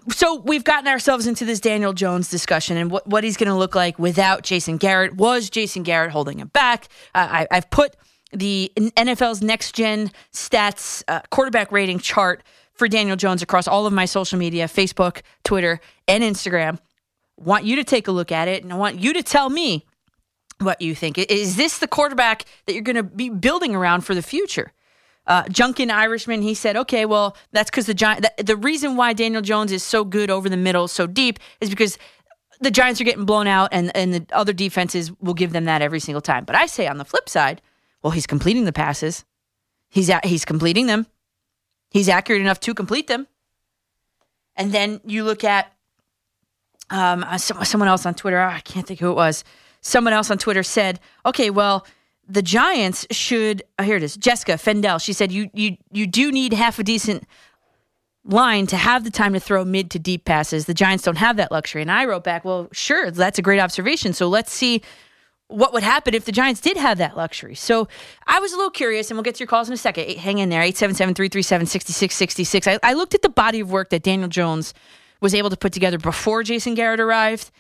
[0.10, 3.56] so we've gotten ourselves into this Daniel Jones discussion and what, what he's going to
[3.56, 5.16] look like without Jason Garrett.
[5.16, 6.90] Was Jason Garrett holding him back?
[7.16, 7.96] Uh, I, I've put
[8.34, 13.94] the NFL's next gen stats uh, quarterback rating chart for Daniel Jones across all of
[13.94, 16.80] my social media Facebook, Twitter, and Instagram.
[17.38, 19.86] Want you to take a look at it and I want you to tell me
[20.62, 21.18] what you think.
[21.18, 24.72] Is this the quarterback that you're going to be building around for the future?
[25.28, 28.28] Uh, Junkin Irishman, he said, okay, well, that's because the Giant.
[28.38, 31.70] The, the reason why Daniel Jones is so good over the middle, so deep, is
[31.70, 31.98] because
[32.60, 35.82] the Giants are getting blown out, and and the other defenses will give them that
[35.82, 36.44] every single time.
[36.44, 37.62] But I say on the flip side,
[38.02, 39.24] well, he's completing the passes.
[39.90, 41.06] He's at, he's completing them.
[41.90, 43.28] He's accurate enough to complete them.
[44.56, 45.72] And then you look at
[46.90, 48.40] um, uh, someone else on Twitter.
[48.40, 49.44] I can't think who it was.
[49.82, 51.86] Someone else on Twitter said, "Okay, well."
[52.28, 53.62] the Giants should.
[53.78, 54.16] Oh, here it is.
[54.16, 55.00] Jessica Fendel.
[55.00, 57.28] She said you you you do need half a decent
[58.24, 60.66] line to have the time to throw mid to deep passes.
[60.66, 61.82] The Giants don't have that luxury.
[61.82, 64.14] And I wrote back, well, sure, that's a great observation.
[64.14, 64.82] So let's see
[65.48, 67.56] what would happen if the Giants did have that luxury.
[67.56, 67.88] So
[68.28, 70.10] I was a little curious, and we'll get to your calls in a second.
[70.18, 72.80] Hang in there, 877 337 6666.
[72.84, 74.74] I looked at the body of work that Daniel Jones
[75.20, 77.52] was able to put together before Jason Garrett arrived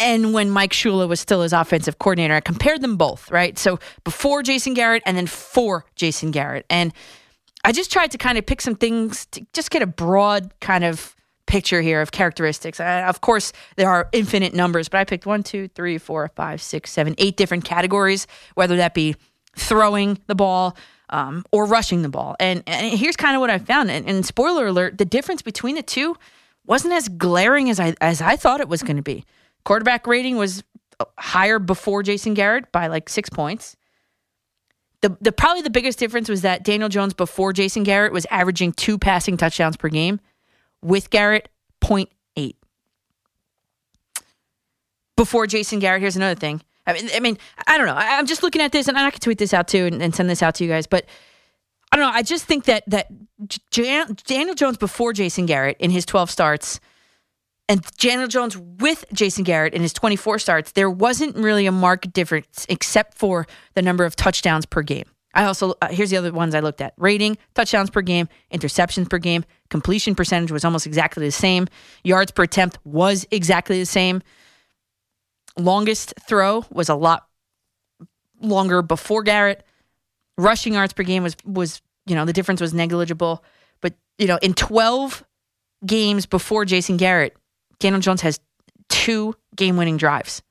[0.00, 2.34] and when Mike Shula was still his offensive coordinator.
[2.34, 3.58] I compared them both, right?
[3.58, 6.66] So before Jason Garrett and then for Jason Garrett.
[6.70, 6.92] And
[7.64, 10.84] I just tried to kind of pick some things to just get a broad kind
[10.84, 11.14] of
[11.46, 12.80] picture here of characteristics.
[12.80, 16.62] Uh, of course, there are infinite numbers, but I picked one, two, three, four, five,
[16.62, 19.16] six, seven, eight different categories, whether that be
[19.56, 20.76] throwing the ball
[21.10, 22.36] um, or rushing the ball.
[22.40, 23.90] And, and here's kind of what I found.
[23.90, 26.16] And, and spoiler alert, the difference between the two
[26.66, 29.24] wasn't as glaring as I as I thought it was going to be.
[29.64, 30.62] Quarterback rating was
[30.98, 33.76] uh, higher before Jason Garrett by like six points.
[35.02, 38.72] The, the probably the biggest difference was that Daniel Jones before Jason Garrett was averaging
[38.72, 40.20] two passing touchdowns per game.
[40.82, 41.48] With Garrett,
[41.82, 42.54] 0.8.
[45.16, 46.62] Before Jason Garrett, here's another thing.
[46.86, 47.94] I mean, I mean, I don't know.
[47.94, 50.14] I, am just looking at this, and I can tweet this out too and, and,
[50.14, 50.86] send this out to you guys.
[50.86, 51.04] But
[51.92, 52.16] I don't know.
[52.16, 53.08] I just think that that
[54.24, 56.80] Daniel Jones before Jason Garrett in his 12 starts
[57.70, 62.12] and Daniel Jones with Jason Garrett in his 24 starts, there wasn't really a marked
[62.12, 65.04] difference except for the number of touchdowns per game.
[65.34, 69.08] I also, uh, here's the other ones I looked at rating, touchdowns per game, interceptions
[69.08, 71.68] per game, completion percentage was almost exactly the same,
[72.02, 74.20] yards per attempt was exactly the same.
[75.56, 77.28] Longest throw was a lot
[78.40, 79.64] longer before Garrett.
[80.36, 83.44] Rushing yards per game was, was you know, the difference was negligible.
[83.80, 85.22] But, you know, in 12
[85.86, 87.36] games before Jason Garrett,
[87.80, 88.38] Daniel Jones has
[88.88, 90.42] two game winning drives.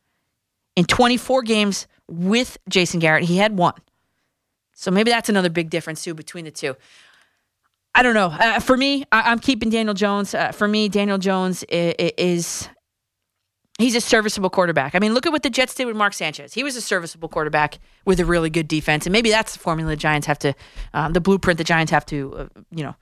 [0.75, 3.75] In 24 games with Jason Garrett, he had one.
[4.73, 6.75] So maybe that's another big difference too between the two.
[7.95, 8.27] I don't know.
[8.27, 10.33] Uh, for me, I- am keeping Daniel Jones.
[10.33, 12.69] Uh, for me, Daniel Jones is, is
[13.77, 14.95] he's a serviceable quarterback.
[14.95, 16.53] I mean, look at what the Jets did with Mark Sanchez.
[16.53, 19.91] He was a serviceable quarterback with a really good defense, and maybe that's the formula
[19.91, 20.53] the Giants have to,
[20.93, 22.95] um, the blueprint the Giants have to, uh, you know,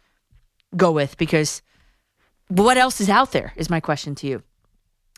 [0.75, 1.61] go with because
[2.47, 3.53] what else is out there?
[3.55, 4.43] Is my question to you.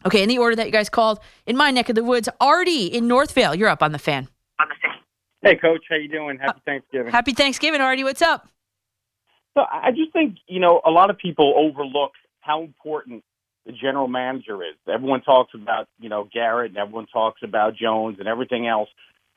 [0.05, 2.85] Okay, in the order that you guys called, in my neck of the woods, Artie
[2.85, 4.29] in Northvale, you're up on the fan.
[4.59, 4.97] On the fan.
[5.41, 6.37] Hey, Coach, how you doing?
[6.37, 7.11] Happy Thanksgiving.
[7.11, 8.03] Happy Thanksgiving, Artie.
[8.03, 8.47] What's up?
[9.57, 13.23] So I just think you know a lot of people overlook how important
[13.65, 14.75] the general manager is.
[14.87, 18.89] Everyone talks about you know Garrett, and everyone talks about Jones and everything else.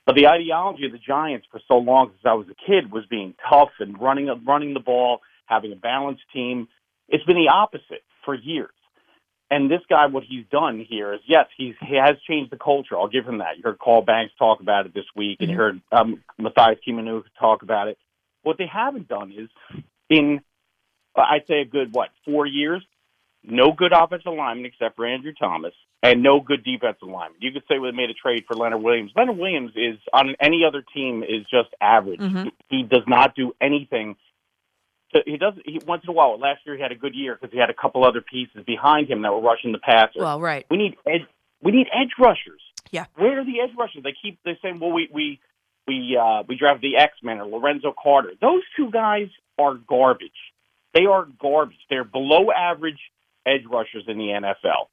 [0.07, 3.05] But the ideology of the Giants for so long, since I was a kid, was
[3.07, 6.68] being tough and running running the ball, having a balanced team.
[7.08, 8.70] It's been the opposite for years.
[9.50, 12.96] And this guy, what he's done here is, yes, he's, he has changed the culture.
[12.98, 13.58] I'll give him that.
[13.58, 15.62] You heard Carl Banks talk about it this week, and you mm-hmm.
[15.62, 17.98] heard um, Mathias Kiwanuka talk about it.
[18.44, 19.50] What they haven't done is,
[20.08, 20.40] in
[21.14, 22.82] I'd say a good what four years,
[23.44, 27.38] no good offensive lineman except for Andrew Thomas, and no good defensive lineman.
[27.40, 29.12] You could say we made a trade for Leonard Williams.
[29.14, 32.20] Leonard Williams is on any other team is just average.
[32.20, 32.48] Mm-hmm.
[32.68, 34.16] He does not do anything
[35.27, 35.55] he does.
[35.64, 36.38] He once in a while.
[36.38, 39.11] Last year he had a good year because he had a couple other pieces behind
[39.11, 40.20] him that were rushing the passer.
[40.20, 40.66] Well, right.
[40.70, 41.22] We need edge.
[41.62, 42.61] We need edge rushers.
[42.90, 43.07] Yeah.
[43.16, 44.03] Where are the edge rushers?
[44.03, 45.40] They keep they saying, well, we we
[45.87, 48.33] we uh, we drafted the Ximines or Lorenzo Carter.
[48.40, 50.31] Those two guys are garbage.
[50.94, 51.79] They are garbage.
[51.90, 53.01] They're below average
[53.46, 54.88] edge rushers in the NFL,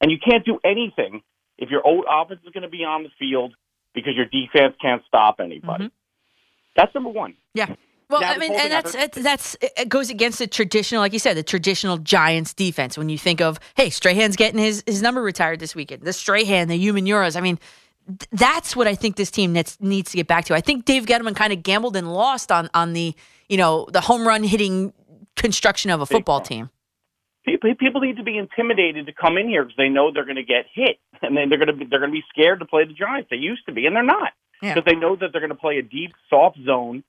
[0.00, 1.22] and you can't do anything
[1.58, 3.54] if your old offense is going to be on the field
[3.94, 5.84] because your defense can't stop anybody.
[5.84, 5.94] Mm-hmm.
[6.76, 7.34] That's number one.
[7.54, 7.74] Yeah.
[8.14, 11.18] Well, Now, I mean, and that's heard- that's it goes against the traditional, like you
[11.18, 12.96] said, the traditional Giants defense.
[12.96, 16.68] When you think of, hey, Strahan's getting his his number retired this weekend, the Strahan,
[16.68, 17.36] the Umenyioras.
[17.36, 17.58] I mean,
[18.06, 20.54] th- that's what I think this team needs needs to get back to.
[20.54, 23.14] I think Dave Gettleman kind of gambled and lost on on the
[23.48, 24.92] you know the home run hitting
[25.36, 26.70] construction of a football team.
[27.44, 30.36] people people need to be intimidated to come in here because they know they're going
[30.36, 32.64] to get hit, and then they're going to be they're going to be scared to
[32.66, 33.28] play the Giants.
[33.30, 34.74] They used to be, and they're not Yeah.
[34.74, 37.02] because they know that they're going to play a deep, soft zone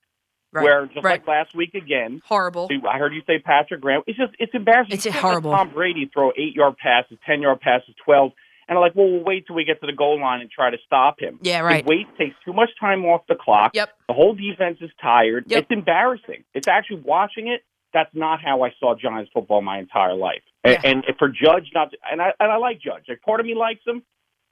[0.55, 0.63] Right.
[0.63, 1.19] where just right.
[1.19, 2.21] like last week again.
[2.25, 2.69] horrible.
[2.89, 4.03] I heard you say Patrick Graham.
[4.07, 4.93] It's just it's embarrassing.
[4.93, 5.51] It's horrible.
[5.51, 8.31] Tom Brady throw eight yard passes, ten yard passes, twelve,
[8.67, 10.71] and I'm like, well, we'll wait till we get to the goal line and try
[10.71, 11.39] to stop him.
[11.41, 11.85] Yeah, right.
[11.85, 13.71] The wait takes too much time off the clock.
[13.73, 13.89] Yep.
[14.07, 15.45] The whole defense is tired.
[15.47, 15.63] Yep.
[15.63, 16.43] It's embarrassing.
[16.53, 17.61] It's actually watching it.
[17.93, 20.41] That's not how I saw Giants football my entire life.
[20.65, 20.81] Yeah.
[20.83, 23.03] And, for Judge not, to, and I and I like Judge.
[23.07, 24.03] Like part of me likes him,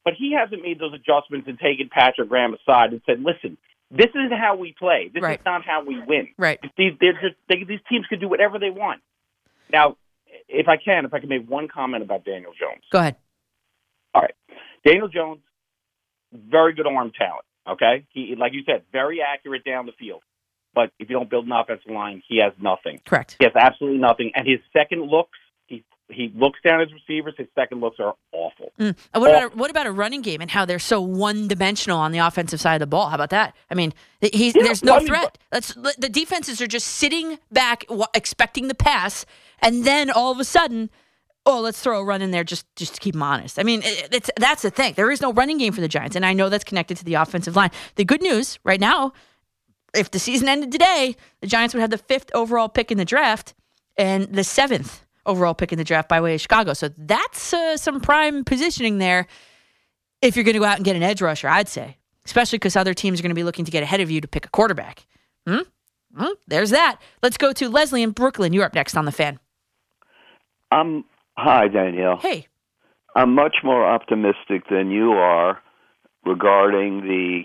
[0.05, 3.57] but he hasn't made those adjustments and taken Patrick Graham aside and said, "Listen,
[3.95, 5.09] this is how we play.
[5.13, 5.39] This Right.
[5.39, 6.29] is not how we win.
[6.37, 6.59] Right.
[6.77, 9.01] These they're just they, these teams can do whatever they want."
[9.71, 9.97] Now,
[10.47, 12.83] if I can, if I can make one comment about Daniel Jones.
[12.91, 13.15] Go ahead.
[14.13, 14.35] All right.
[14.85, 15.39] Daniel Jones,
[16.33, 17.45] very good arm talent.
[17.67, 20.21] Okay, he like you said, very accurate down the field.
[20.75, 22.99] But if you don't build an offensive line, he has nothing.
[23.05, 23.35] Correct.
[23.37, 24.31] He has absolutely nothing.
[24.35, 25.37] And his second looks,
[26.09, 27.33] he looks down his receivers.
[27.37, 28.71] His second looks are awful.
[28.79, 28.95] Mm.
[29.13, 32.11] What about a, what about a running game and how they're so one dimensional on
[32.11, 33.09] the offensive side of the ball?
[33.09, 33.55] How about that?
[33.69, 35.37] I mean, Yeah, there's no well, I mean, threat.
[35.51, 39.25] That's the defenses are just sitting back, expecting the pass,
[39.59, 40.89] and then all of a sudden,
[41.45, 43.59] oh, let's throw a run in there just just to keep them honest.
[43.59, 44.93] I mean, it, it's that's the thing.
[44.95, 47.15] There is no running game for the Giants, and I know that's connected to the
[47.15, 47.71] offensive line.
[47.95, 49.13] The good news right now,
[49.95, 53.05] if the season ended today, the Giants would have the fifth overall pick in the
[53.05, 53.53] draft
[53.97, 56.73] and the seventh overall pick in the draft by way of Chicago.
[56.73, 59.27] So that's uh, some prime positioning there
[60.23, 62.75] if you're going to go out and get an edge rusher, I'd say, especially because
[62.75, 64.49] other teams are going to be looking to get ahead of you to pick a
[64.49, 65.05] quarterback.
[65.45, 65.59] Hmm?
[66.15, 66.31] Hmm?
[66.47, 66.99] There's that.
[67.21, 68.53] Let's go to Leslie in Brooklyn.
[68.53, 69.39] You're up next on the fan.
[70.71, 71.03] I'm
[71.37, 72.17] hi Danielle.
[72.17, 72.47] Hey,
[73.15, 75.61] I'm much more optimistic than you are
[76.25, 77.43] regarding the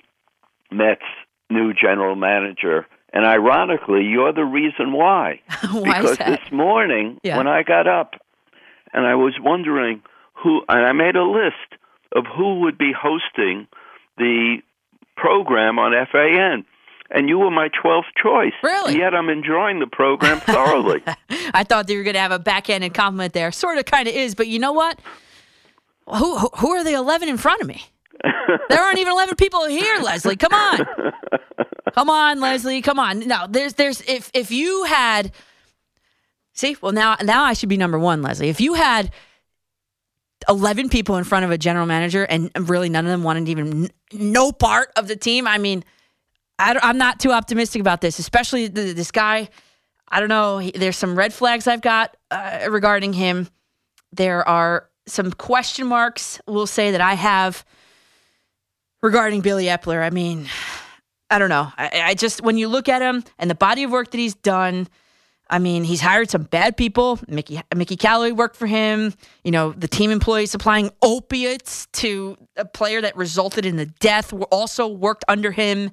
[0.70, 1.02] Mets
[1.50, 2.86] new general manager.
[3.12, 5.40] And ironically, you're the reason why.
[5.70, 6.40] why because is that?
[6.42, 7.36] this morning Yeah.
[7.38, 8.14] when I got up
[8.92, 10.02] and I was wondering
[10.34, 11.80] who and I made a list
[12.14, 13.66] of who would be hosting
[14.18, 14.58] the
[15.16, 16.64] program on FAN.
[17.10, 18.52] And you were my 12th choice.
[18.62, 18.92] Really?
[18.92, 21.02] And yet I'm enjoying the program thoroughly.
[21.54, 23.50] I thought they were going to have a backhanded compliment there.
[23.50, 24.98] Sort of, kind of is, but you know what?
[26.06, 27.82] Who who- who are the 11 in front of me?
[28.68, 30.36] There aren't even 11 people here, Leslie.
[30.36, 30.80] Come on.
[31.94, 32.82] Come on, Leslie.
[32.82, 33.20] Come on.
[33.20, 35.32] No, there's there's if if you had
[36.58, 38.48] See, well now now I should be number 1, Leslie.
[38.48, 39.12] If you had
[40.48, 43.88] 11 people in front of a general manager and really none of them wanted even
[44.12, 45.84] no part of the team, I mean,
[46.58, 49.50] I I'm not too optimistic about this, especially th- this guy.
[50.08, 50.58] I don't know.
[50.58, 53.46] He, there's some red flags I've got uh, regarding him.
[54.10, 57.64] There are some question marks, we'll say, that I have
[59.02, 60.02] regarding Billy Eppler.
[60.02, 60.48] I mean,
[61.30, 61.70] I don't know.
[61.76, 64.34] I, I just, when you look at him and the body of work that he's
[64.34, 64.88] done,
[65.50, 67.18] I mean, he's hired some bad people.
[67.26, 69.14] Mickey Mickey Callaway worked for him.
[69.44, 74.32] You know, the team employees supplying opiates to a player that resulted in the death
[74.32, 75.90] were also worked under him.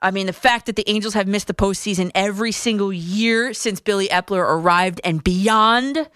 [0.00, 3.80] I mean, the fact that the Angels have missed the postseason every single year since
[3.80, 6.08] Billy Eppler arrived and beyond,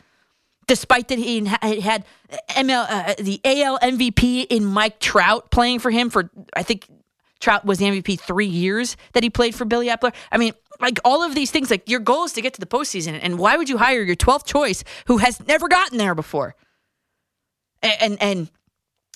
[0.73, 2.03] despite that he had had
[2.49, 6.89] ML, uh, the AL MVP in Mike Trout playing for him for, I think
[7.41, 10.15] Trout was the MVP three years that he played for Billy Eppler.
[10.31, 12.65] I mean, like all of these things, like your goal is to get to the
[12.65, 13.19] postseason.
[13.21, 16.57] And why would you hire your 12th choice who has never gotten there before?
[17.83, 18.51] And, and, and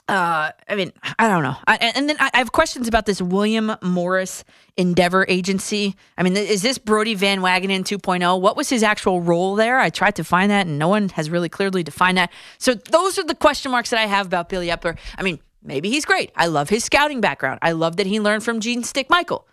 [0.09, 1.57] uh, I mean, I don't know.
[1.67, 4.45] I, and then I I have questions about this William Morris
[4.77, 5.97] Endeavor Agency.
[6.19, 8.41] I mean, is this Brodie Van Wagenen 2.0?
[8.43, 9.79] What was his actual role there?
[9.79, 12.31] I tried to find that, and no one has really clearly defined that.
[12.59, 14.99] So those are the question marks that I have about Billy Eppler.
[15.17, 16.31] I mean, maybe he's great.
[16.37, 17.59] I love his scouting background.
[17.63, 19.49] I love that he learned from Gene Stick Michael.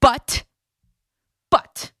[0.00, 0.44] But,
[1.50, 1.92] but,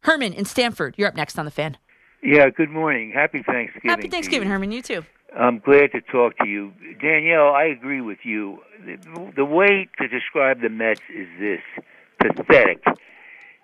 [0.00, 1.76] Herman in Stamford, you're up next on the fan.
[2.22, 3.12] Yeah, good morning.
[3.12, 3.90] Happy Thanksgiving.
[3.90, 4.48] Happy Thanksgiving.
[4.48, 4.72] Herman.
[4.72, 5.04] You too.
[5.36, 6.72] I'm glad to talk to you.
[7.00, 8.58] Danielle, I agree with you.
[8.84, 11.60] The, the way to describe the Mets is this
[12.18, 12.82] pathetic.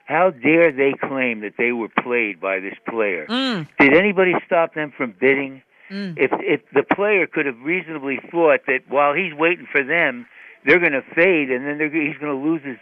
[0.07, 3.27] How dare they claim that they were played by this player?
[3.29, 5.63] Mm, Did anybody stop them from bidding?
[5.91, 6.15] mm.
[6.19, 10.27] If if the player could have reasonably thought that while he's waiting for them,
[10.67, 12.77] they're going to fade, and then they're, he's going to lose his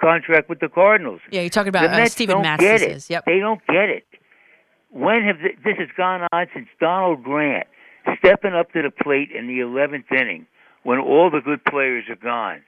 [0.00, 1.20] contract with the Cardinals.
[1.32, 3.10] Yeah, you're talking the about uh, Mets Stephen don't get it.
[3.10, 3.24] Yep.
[3.26, 4.04] They don't get it.
[4.90, 7.66] When have th- this has gone on since Donald Grant
[8.18, 10.46] stepping up to the plate in the 11th inning
[10.82, 12.62] when all the good players are gone?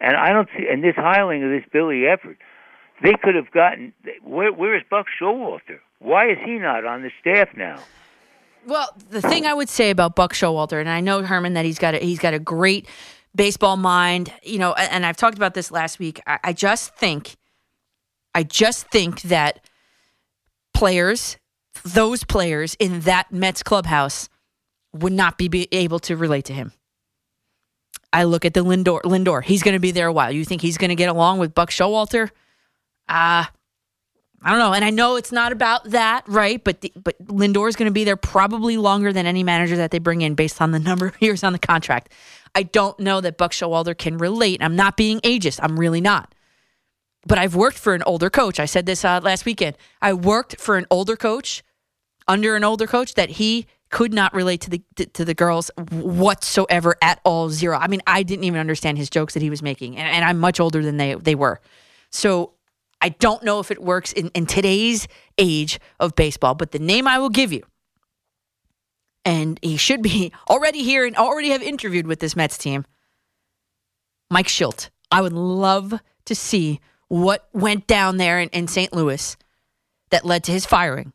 [0.00, 0.66] And I don't see.
[0.70, 2.38] And this hiring of this Billy Effort,
[3.02, 3.92] they could have gotten.
[4.22, 5.80] Where, where is Buck Showalter?
[5.98, 7.80] Why is he not on the staff now?
[8.66, 11.78] Well, the thing I would say about Buck Showalter, and I know Herman that he's
[11.78, 12.86] got a, he's got a great
[13.34, 16.20] baseball mind, you know, and I've talked about this last week.
[16.26, 17.36] I, I just think,
[18.34, 19.60] I just think that
[20.74, 21.36] players,
[21.84, 24.28] those players in that Mets clubhouse,
[24.92, 26.72] would not be, be able to relate to him.
[28.12, 29.02] I look at the Lindor.
[29.02, 30.32] Lindor, he's going to be there a while.
[30.32, 32.30] You think he's going to get along with Buck Showalter?
[33.08, 33.44] Uh
[34.42, 34.72] I don't know.
[34.72, 36.62] And I know it's not about that, right?
[36.62, 39.90] But the, but Lindor is going to be there probably longer than any manager that
[39.90, 42.12] they bring in based on the number of years on the contract.
[42.54, 44.62] I don't know that Buck Showalter can relate.
[44.62, 45.60] I'm not being ageist.
[45.62, 46.34] I'm really not.
[47.26, 48.60] But I've worked for an older coach.
[48.60, 49.76] I said this uh, last weekend.
[50.00, 51.62] I worked for an older coach
[52.28, 54.82] under an older coach that he could not relate to the
[55.14, 57.50] to the girls whatsoever at all.
[57.50, 57.76] Zero.
[57.78, 60.38] I mean, I didn't even understand his jokes that he was making, and, and I'm
[60.38, 61.60] much older than they they were.
[62.10, 62.52] So
[63.00, 65.08] I don't know if it works in, in today's
[65.38, 67.64] age of baseball, but the name I will give you,
[69.24, 72.84] and he should be already here and already have interviewed with this Mets team,
[74.30, 74.90] Mike Shildt.
[75.10, 75.94] I would love
[76.26, 78.92] to see what went down there in, in St.
[78.92, 79.36] Louis
[80.10, 81.12] that led to his firing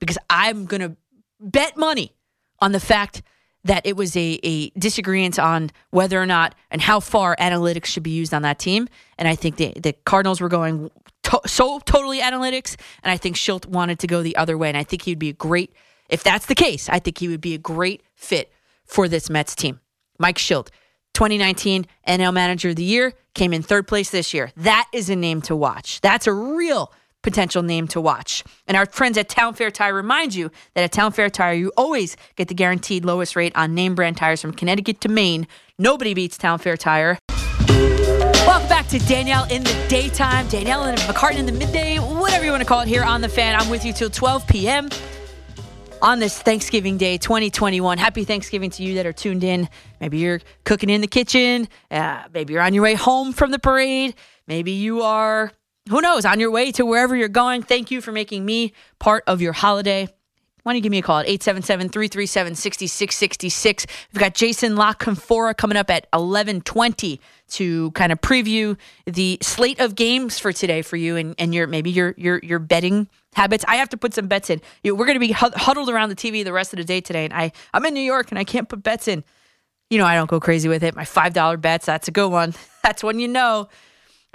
[0.00, 0.96] because I'm going to
[1.40, 2.12] bet money
[2.60, 3.22] on the fact
[3.64, 8.02] that it was a, a disagreement on whether or not and how far analytics should
[8.04, 8.88] be used on that team.
[9.18, 10.90] And I think the, the Cardinals were going
[11.24, 14.68] to- so totally analytics, and I think Shildt wanted to go the other way.
[14.68, 15.74] And I think he'd be a great,
[16.08, 18.52] if that's the case, I think he would be a great fit
[18.84, 19.80] for this Mets team.
[20.18, 20.68] Mike Shildt,
[21.14, 24.52] 2019 NL Manager of the Year, came in third place this year.
[24.56, 26.00] That is a name to watch.
[26.00, 28.44] That's a real potential name to watch.
[28.66, 31.72] And our friends at Town Fair Tire remind you that at Town Fair Tire, you
[31.76, 35.46] always get the guaranteed lowest rate on name brand tires from Connecticut to Maine.
[35.78, 37.18] Nobody beats Town Fair Tire.
[38.46, 42.52] Welcome back to Danielle in the daytime, Danielle and McCartan in the midday, whatever you
[42.52, 43.60] want to call it here on the fan.
[43.60, 44.88] I'm with you till 12 p.m.
[46.00, 47.98] on this Thanksgiving Day 2021.
[47.98, 49.68] Happy Thanksgiving to you that are tuned in.
[50.00, 51.66] Maybe you're cooking in the kitchen.
[51.90, 54.14] Uh, maybe you're on your way home from the parade.
[54.46, 55.50] Maybe you are,
[55.88, 57.62] who knows, on your way to wherever you're going.
[57.62, 60.08] Thank you for making me part of your holiday
[60.66, 63.86] why don't you give me a call at 877-337-6666.
[64.12, 67.20] We've got Jason La Canfora coming up at 1120
[67.50, 68.76] to kind of preview
[69.06, 72.58] the slate of games for today for you and, and your maybe your your your
[72.58, 73.64] betting habits.
[73.68, 74.60] I have to put some bets in.
[74.82, 77.00] You know, we're going to be huddled around the TV the rest of the day
[77.00, 79.22] today, and I I'm in New York and I can't put bets in.
[79.88, 80.96] You know, I don't go crazy with it.
[80.96, 82.54] My five dollar bets, that's a good one.
[82.82, 83.68] That's when you know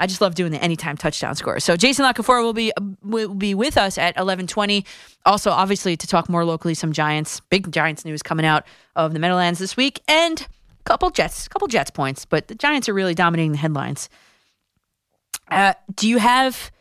[0.01, 1.59] I just love doing the anytime touchdown score.
[1.59, 2.73] So Jason La Canfora will be
[3.03, 4.83] will be with us at 11:20.
[5.27, 9.19] Also, obviously, to talk more locally, some Giants, big Giants news coming out of the
[9.19, 12.25] Meadowlands this week, and a couple Jets, couple Jets points.
[12.25, 14.09] But the Giants are really dominating the headlines.
[15.49, 16.71] Uh, do you have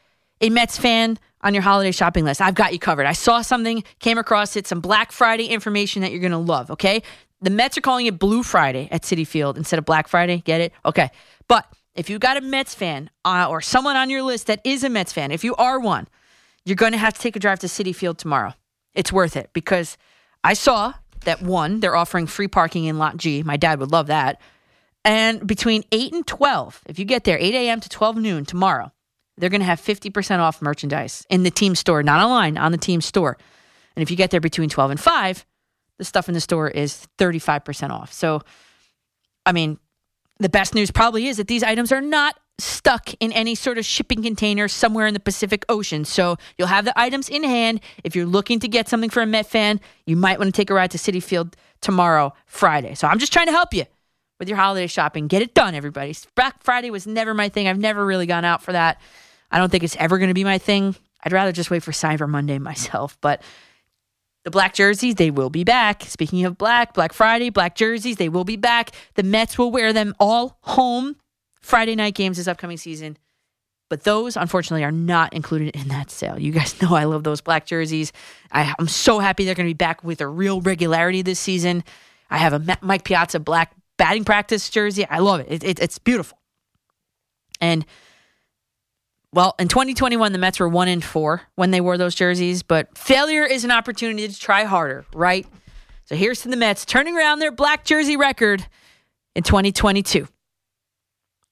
[0.41, 2.41] a Mets fan on your holiday shopping list?
[2.41, 3.05] I've got you covered.
[3.05, 6.71] I saw something, came across it, some Black Friday information that you're going to love.
[6.71, 7.03] Okay,
[7.43, 10.39] the Mets are calling it Blue Friday at Citi Field instead of Black Friday.
[10.39, 10.73] Get it?
[10.87, 11.11] Okay,
[11.49, 14.85] but if you got a Mets fan uh, or someone on your list that is
[14.85, 16.09] a Mets fan, if you are one,
[16.65, 18.55] you're going to have to take a drive to Citi Field tomorrow.
[18.95, 19.97] It's worth it because
[20.45, 23.43] I saw that one, they're offering free parking in Lot G.
[23.43, 24.41] My dad would love that.
[25.05, 27.81] And between 8 and 12, if you get there 8 a.m.
[27.81, 28.93] to 12 noon tomorrow,
[29.37, 32.79] they're going to have 50% off merchandise in the team store, not online, on the
[32.79, 33.39] team store.
[33.97, 35.47] And if you get there between 12 and 5,
[35.99, 38.13] the stuff in the store is 35% off.
[38.13, 38.43] So,
[39.47, 39.79] I mean,
[40.41, 43.85] the best news probably is that these items are not stuck in any sort of
[43.85, 46.05] shipping container somewhere in the Pacific Ocean.
[46.05, 47.81] So you'll have the items in hand.
[48.05, 50.71] If you're looking to get something for a Met fan, you might want to take
[50.71, 52.95] a ride to Citi Field tomorrow, Friday.
[52.95, 53.85] So I'm just trying to help you
[54.39, 55.27] with your holiday shopping.
[55.27, 56.15] Get it done, everybody.
[56.35, 57.69] Black Friday was never my thing.
[57.69, 59.01] I've never really gone out for that.
[59.51, 60.95] I don't think it's ever going to be my thing.
[61.23, 63.17] I'd rather just wait for Cyber Monday myself.
[63.21, 63.43] But
[64.51, 66.03] the black jerseys, they will be back.
[66.03, 68.91] Speaking of black, Black Friday, black jerseys, they will be back.
[69.15, 71.17] The Mets will wear them all home
[71.61, 73.17] Friday night games this upcoming season.
[73.89, 76.37] But those, unfortunately, are not included in that sale.
[76.39, 78.13] You guys know I love those black jerseys.
[78.51, 81.85] I, am so happy they're going to be back with a real regularity this season.
[82.29, 85.07] I have a Mike Piazza black batting practice jersey.
[85.07, 85.47] I love it.
[85.51, 86.39] it, it it's beautiful.
[87.61, 87.87] And
[89.33, 92.99] well, in 2021, the Mets were one in four when they wore those jerseys, but
[92.99, 95.47] failure is an opportunity to try harder, right?
[96.05, 98.67] So here's to the Mets turning around their black jersey record
[99.37, 100.27] in 2022.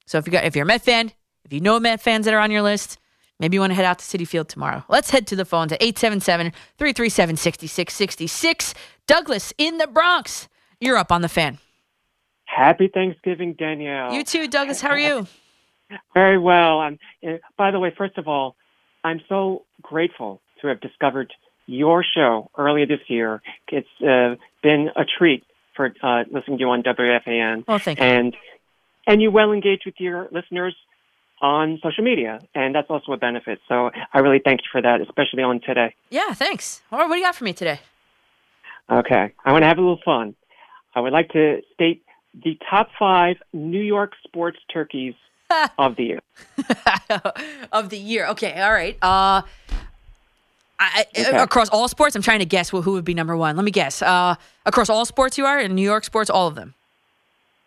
[0.07, 1.13] So if you got if you're a Met fan,
[1.45, 2.99] if you know Met fans that are on your list,
[3.39, 4.83] maybe you want to head out to Citi Field tomorrow.
[4.89, 8.75] Let's head to the phones at 877-337-6666.
[9.07, 10.49] Douglas in the Bronx.
[10.81, 11.59] You're up on the fan.
[12.47, 14.13] Happy Thanksgiving, Danielle.
[14.13, 14.81] You too, Douglas.
[14.81, 15.29] How are you?
[16.15, 16.81] Very well.
[16.81, 16.99] Um,
[17.57, 18.57] by the way, first of all,
[19.05, 21.33] I'm so grateful to have discovered
[21.67, 23.43] your show earlier this year.
[23.69, 25.45] It's uh, been a treat
[25.77, 27.67] for uh, listening to you on WFAN.
[27.67, 28.05] Well, thank you.
[28.05, 28.37] And
[29.07, 30.75] and you well engage with your listeners
[31.41, 33.61] on social media, and that's also a benefit.
[33.69, 35.95] So I really thank you for that, especially on today.
[36.11, 36.83] Yeah, thanks.
[36.91, 37.81] All right, what do you got for me today?
[38.91, 40.35] Okay, I want to have a little fun.
[40.95, 42.03] I would like to state
[42.35, 45.15] the top five New York sports turkeys
[45.79, 46.21] of the year.
[47.73, 48.27] of the year.
[48.29, 48.97] Okay, all right.
[49.03, 49.43] Uh,
[50.81, 51.37] I, Okay.
[51.37, 53.57] Across all sports, I'm trying to guess who, who would be number one.
[53.57, 54.01] Let me guess.
[54.01, 56.75] Uh, across all sports, you are in New York sports, all of them.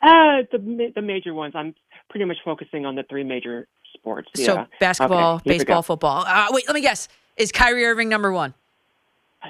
[0.02, 1.54] Uh, the the major ones.
[1.56, 1.76] I'm
[2.10, 4.30] pretty much focusing on the three major sports.
[4.36, 4.66] So yeah.
[4.80, 6.24] basketball, Okay, baseball, football.
[6.26, 7.08] Uh, wait, let me guess.
[7.38, 8.54] Is Kyrie Irving number one?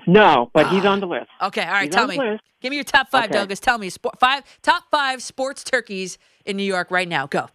[0.08, 1.28] No, but he's on the list.
[1.42, 1.84] Okay, all right.
[1.86, 2.18] He's tell me.
[2.62, 3.34] Give me your top five, Okay.
[3.34, 3.60] Douglas.
[3.60, 7.28] Tell me sport, five top five sports turkeys in New York right now.
[7.28, 7.48] Go.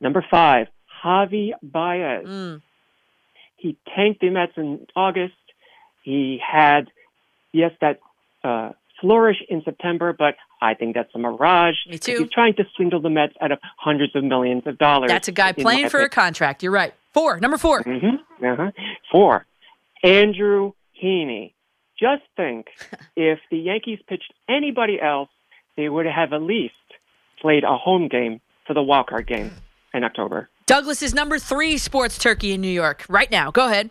[0.00, 0.68] Number five,
[1.04, 2.26] Javi Baez.
[2.26, 2.62] Mm.
[3.56, 5.34] He tanked the Mets in August.
[6.02, 6.88] He had,
[7.52, 8.00] yes, that
[8.42, 8.70] uh,
[9.00, 11.74] flourish in September, but I think that's a mirage.
[11.88, 12.20] Me too.
[12.20, 15.08] He's trying to swindle the Mets out of hundreds of millions of dollars.
[15.08, 16.62] That's a guy playing for a contract.
[16.62, 16.94] You're right.
[17.12, 17.38] Four.
[17.40, 18.44] Number 4 Mm-hmm.
[18.44, 18.70] Uh-huh.
[19.10, 19.46] Four,
[20.02, 20.72] Andrew
[21.02, 21.52] Heaney.
[21.98, 22.68] Just think
[23.16, 25.28] if the Yankees pitched anybody else,
[25.76, 26.74] they would have at least
[27.42, 29.50] played a home game for the wildcard game
[29.94, 30.48] in October.
[30.66, 33.50] Douglas is number three sports turkey in New York right now.
[33.50, 33.90] Go ahead.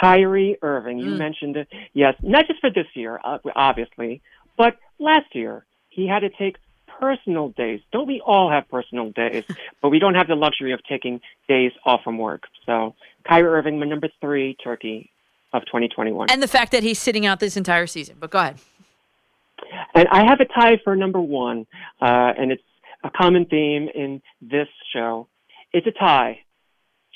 [0.00, 1.18] Kyrie Irving, you Mm.
[1.18, 1.68] mentioned it.
[1.94, 3.20] Yes, not just for this year,
[3.56, 4.20] obviously,
[4.56, 6.56] but last year he had to take
[7.00, 7.80] personal days.
[7.92, 9.44] Don't we all have personal days?
[9.82, 12.44] but we don't have the luxury of taking days off from work.
[12.66, 15.10] So Kyrie Irving, my number three turkey
[15.52, 16.30] of 2021.
[16.30, 18.16] And the fact that he's sitting out this entire season.
[18.20, 18.58] But go ahead.
[19.94, 21.66] And I have a tie for number one,
[22.00, 22.62] uh, and it's
[23.02, 25.28] a common theme in this show.
[25.72, 26.40] It's a tie.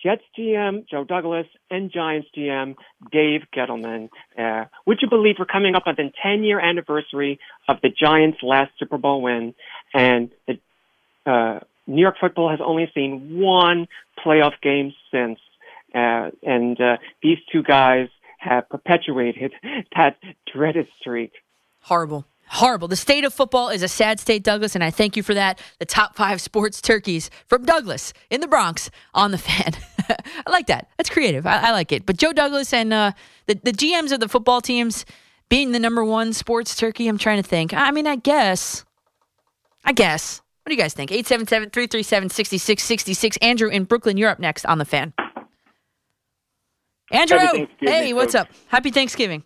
[0.04, 2.74] Jets GM Joe Douglas and Giants GM
[3.10, 4.10] Dave Gettleman.
[4.38, 8.38] Uh, would you believe we're coming up on the 10 year anniversary of the Giants'
[8.42, 9.54] last Super Bowl win,
[9.94, 10.58] and the
[11.30, 13.88] uh, New York football has only seen one
[14.24, 15.38] playoff game since.
[15.94, 18.08] Uh, and uh, these two guys
[18.38, 19.52] have perpetuated
[19.96, 20.18] that
[20.52, 21.32] dreaded streak.
[21.80, 22.26] Horrible.
[22.54, 22.86] Horrible.
[22.86, 25.60] The state of football is a sad state, Douglas, and I thank you for that.
[25.80, 29.72] The top five sports turkeys from Douglas in the Bronx on the fan.
[30.08, 30.88] I like that.
[30.96, 31.48] That's creative.
[31.48, 32.06] I, I like it.
[32.06, 33.10] But Joe Douglas and uh,
[33.46, 35.04] the, the GMs of the football teams
[35.48, 37.74] being the number one sports turkey, I'm trying to think.
[37.74, 38.84] I mean, I guess.
[39.84, 40.40] I guess.
[40.62, 41.10] What do you guys think?
[41.10, 43.36] 877 337 6666.
[43.38, 45.12] Andrew in Brooklyn, You're up next on the fan.
[47.10, 48.46] Andrew, hey, what's up?
[48.68, 49.42] Happy Thanksgiving.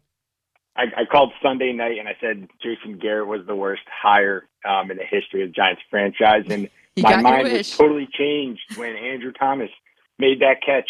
[0.78, 4.90] I, I called Sunday night and I said Jason Garrett was the worst hire um,
[4.90, 8.96] in the history of the Giants franchise, and You my mind was totally changed when
[8.96, 9.70] Andrew Thomas
[10.18, 10.88] made that catch.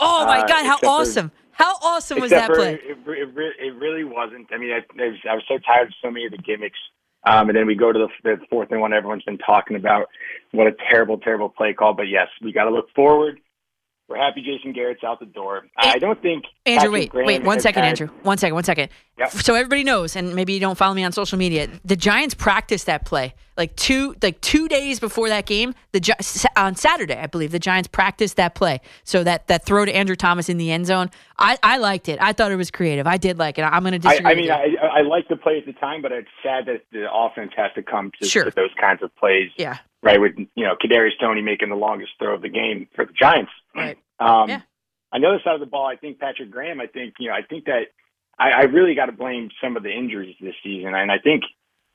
[0.00, 0.64] Oh, my Uh, God.
[0.64, 1.32] How except for- awesome.
[1.52, 2.74] How awesome was that play?
[2.74, 3.28] It, it,
[3.60, 4.48] it, really wasn't.
[4.50, 4.78] I mean, I,
[5.30, 6.78] I was so tired of so many of the gimmicks.
[7.24, 10.08] Um, and then we go to the, the fourth and one everyone's been talking about.
[10.52, 11.92] What a terrible, terrible play call.
[11.92, 13.38] But yes, we got to look forward.
[14.12, 15.64] We're happy Jason Garrett's out the door.
[15.78, 18.08] I don't think Andrew, Patrick wait, Graham wait, one second, had- Andrew.
[18.24, 18.90] One second, one second.
[19.18, 19.30] Yep.
[19.30, 21.68] So everybody knows, and maybe you don't follow me on social media.
[21.84, 25.74] The Giants practiced that play like two, like two days before that game.
[25.92, 28.80] The on Saturday, I believe, the Giants practiced that play.
[29.04, 32.18] So that that throw to Andrew Thomas in the end zone, I, I liked it.
[32.20, 33.06] I thought it was creative.
[33.06, 33.62] I did like it.
[33.62, 34.30] I'm going to I, disagree.
[34.30, 34.78] I with mean.
[34.82, 37.70] I, I like the play at the time, but it's sad that the offense has
[37.76, 38.44] to come to, Sure.
[38.44, 39.50] to those kinds of plays.
[39.56, 43.04] yeah, Right with you know Kadarius Toney making the longest throw of the game for
[43.04, 43.52] the Giants.
[43.74, 43.96] right.
[44.18, 44.60] Um, Yeah.
[45.12, 46.80] On the other side of the ball, I think Patrick Graham.
[46.80, 47.34] I think you know.
[47.34, 47.88] I think that
[48.38, 51.42] I, I really got to blame some of the injuries this season, and I think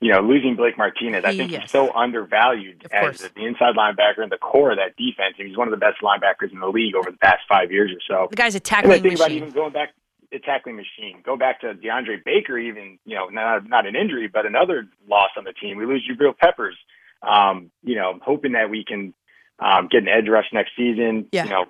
[0.00, 1.24] you know losing Blake Martinez.
[1.24, 1.62] I think Yes.
[1.62, 3.30] he's so undervalued Of as course.
[3.34, 5.34] the inside linebacker and the core of that defense.
[5.38, 7.90] And he's one of the best linebackers in the league over the past five years
[7.90, 8.28] or so.
[8.30, 9.36] The guy's a And I tackling think about machine.
[9.42, 9.94] even going back
[10.30, 11.20] the tackling machine.
[11.24, 15.30] Go back to DeAndre Baker, even you know not not an injury, but another loss
[15.36, 15.76] on the team.
[15.76, 16.76] We lose Jabril Peppers.
[17.22, 19.14] Um, you know, hoping that we can
[19.58, 21.26] um, get an edge rush next season.
[21.32, 21.44] Yeah.
[21.44, 21.64] You know,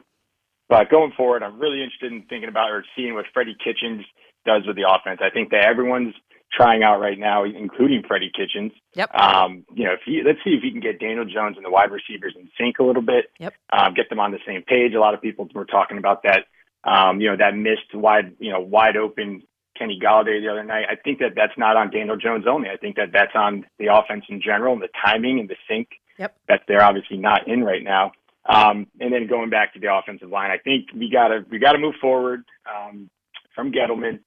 [0.69, 4.05] but going forward, I'm really interested in thinking about or seeing what Freddie Kitchens
[4.45, 5.21] does with the offense.
[5.23, 6.15] I think that everyone's
[6.53, 8.73] trying out right now, including Freddie Kitchens.
[8.95, 9.15] Yep.
[9.15, 11.71] Um, you know, if he, let's see if he can get Daniel Jones and the
[11.71, 13.31] wide receivers in sync a little bit.
[13.39, 13.55] Yep.
[13.73, 14.95] Um, get them on the same page.
[14.95, 16.45] A lot of people were talking about that.
[16.85, 19.43] Um, you know, that missed wide, you know, wide open
[19.79, 20.87] Kenny Golladay the other night.
[20.91, 22.69] I think that that's not on Daniel Jones only.
[22.69, 25.89] I think that that's on the offense in general and the timing and the sync
[26.19, 26.35] Yep.
[26.49, 28.13] that they're obviously not in right now.
[28.45, 31.79] Um, and then going back to the offensive line, I think we gotta we gotta
[31.79, 33.09] move forward um,
[33.55, 34.21] from Gettleman.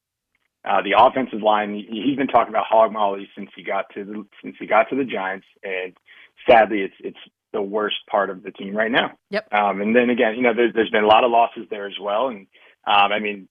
[0.63, 4.03] Uh, the offensive line, he- he's been talking about hog molly since he got to
[4.05, 5.93] the since he got to the Giants, and
[6.47, 7.17] sadly, it's it's
[7.51, 9.11] the worst part of the team right now.
[9.31, 9.51] Yep.
[9.53, 11.99] Um, and then again, you know, there's, there's been a lot of losses there as
[11.99, 12.27] well.
[12.29, 12.47] And
[12.87, 13.49] um, I mean,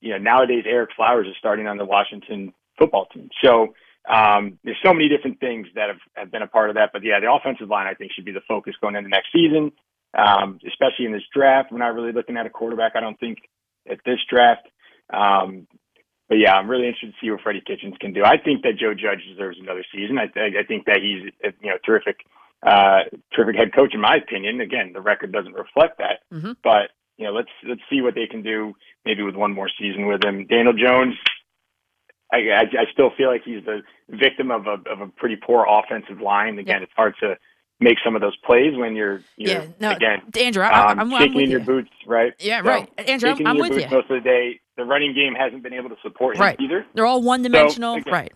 [0.00, 3.30] you know, nowadays Ereck Flowers is starting on the Washington football team.
[3.42, 3.74] So
[4.08, 6.90] um, there's so many different things that have, have been a part of that.
[6.92, 9.72] But yeah, the offensive line I think should be the focus going into next season,
[10.16, 11.72] um, especially in this draft.
[11.72, 12.92] We're not really looking at a quarterback.
[12.94, 13.38] I don't think
[13.90, 14.66] at this draft.
[15.12, 15.66] Um,
[16.28, 18.24] but yeah, I'm really interested to see what Freddie Kitchens can do.
[18.24, 20.18] I think that Joe Judge deserves another season.
[20.18, 22.16] I, I, I think that he's a, you know terrific,
[22.66, 23.02] uh,
[23.34, 24.60] terrific head coach in my opinion.
[24.60, 26.52] Again, the record doesn't reflect that, Mm-hmm.
[26.64, 30.06] but you know let's let's see what they can do maybe with one more season
[30.06, 30.46] with him.
[30.46, 31.14] Daniel Jones,
[32.32, 35.66] I, I, I still feel like he's the victim of a of a pretty poor
[35.68, 36.58] offensive line.
[36.58, 37.36] Again, it's hard to
[37.78, 41.00] make some of those plays when you're, you're Yeah, no, again Andrew, I- um, I'm-
[41.12, 41.66] I'm shaking with in your you.
[41.66, 42.32] boots, right?
[42.40, 42.88] Yeah, So, right.
[43.06, 43.88] Andrew, I'm- I'm your with you.
[43.90, 46.56] Most of the day, the running game hasn't been able to support him Right.
[46.58, 46.86] either.
[46.94, 47.96] They're all one dimensional.
[47.96, 48.32] again- right.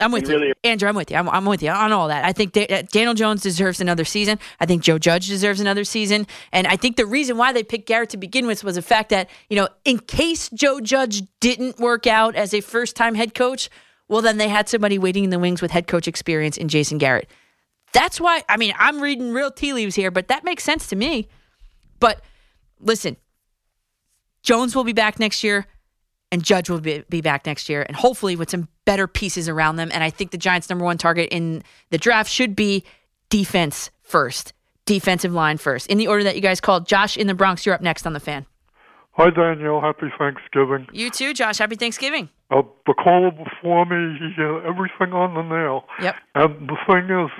[0.00, 0.88] I'm with you, really- Andrew.
[0.88, 1.16] I'm with you.
[1.16, 2.24] I'm, I'm with you on all that.
[2.24, 4.38] I think uh, Daniel Jones deserves another season.
[4.58, 6.26] I think Joe Judge deserves another season.
[6.52, 9.10] And I think the reason why they picked Garrett to begin with was the fact
[9.10, 13.68] that you know, in case Joe Judge didn't work out as a first-time head coach,
[14.08, 16.98] well, then they had somebody waiting in the wings with head coach experience in Jason
[16.98, 17.30] Garrett.
[17.92, 18.42] That's why.
[18.48, 21.28] I mean, I'm reading real tea leaves here, but that makes sense to me.
[21.98, 22.22] But
[22.80, 23.16] listen,
[24.42, 25.66] Jones will be back next year,
[26.32, 29.76] and Judge will be, be back next year, and hopefully with some better pieces around
[29.76, 29.88] them.
[29.94, 32.82] And I think the Giants' number one target in the draft should be
[33.28, 34.52] defense first,
[34.84, 36.88] defensive line first, in the order that you guys called.
[36.88, 38.46] Josh in the Bronx, you're up next on the fan.
[39.12, 39.80] Hi, Danielle.
[39.80, 40.88] Happy Thanksgiving.
[40.92, 41.58] You too, Josh.
[41.58, 42.30] Happy Thanksgiving.
[42.50, 45.84] Uh, the caller before me, he hit everything on the nail.
[46.02, 46.16] Yep.
[46.34, 47.30] And the thing is,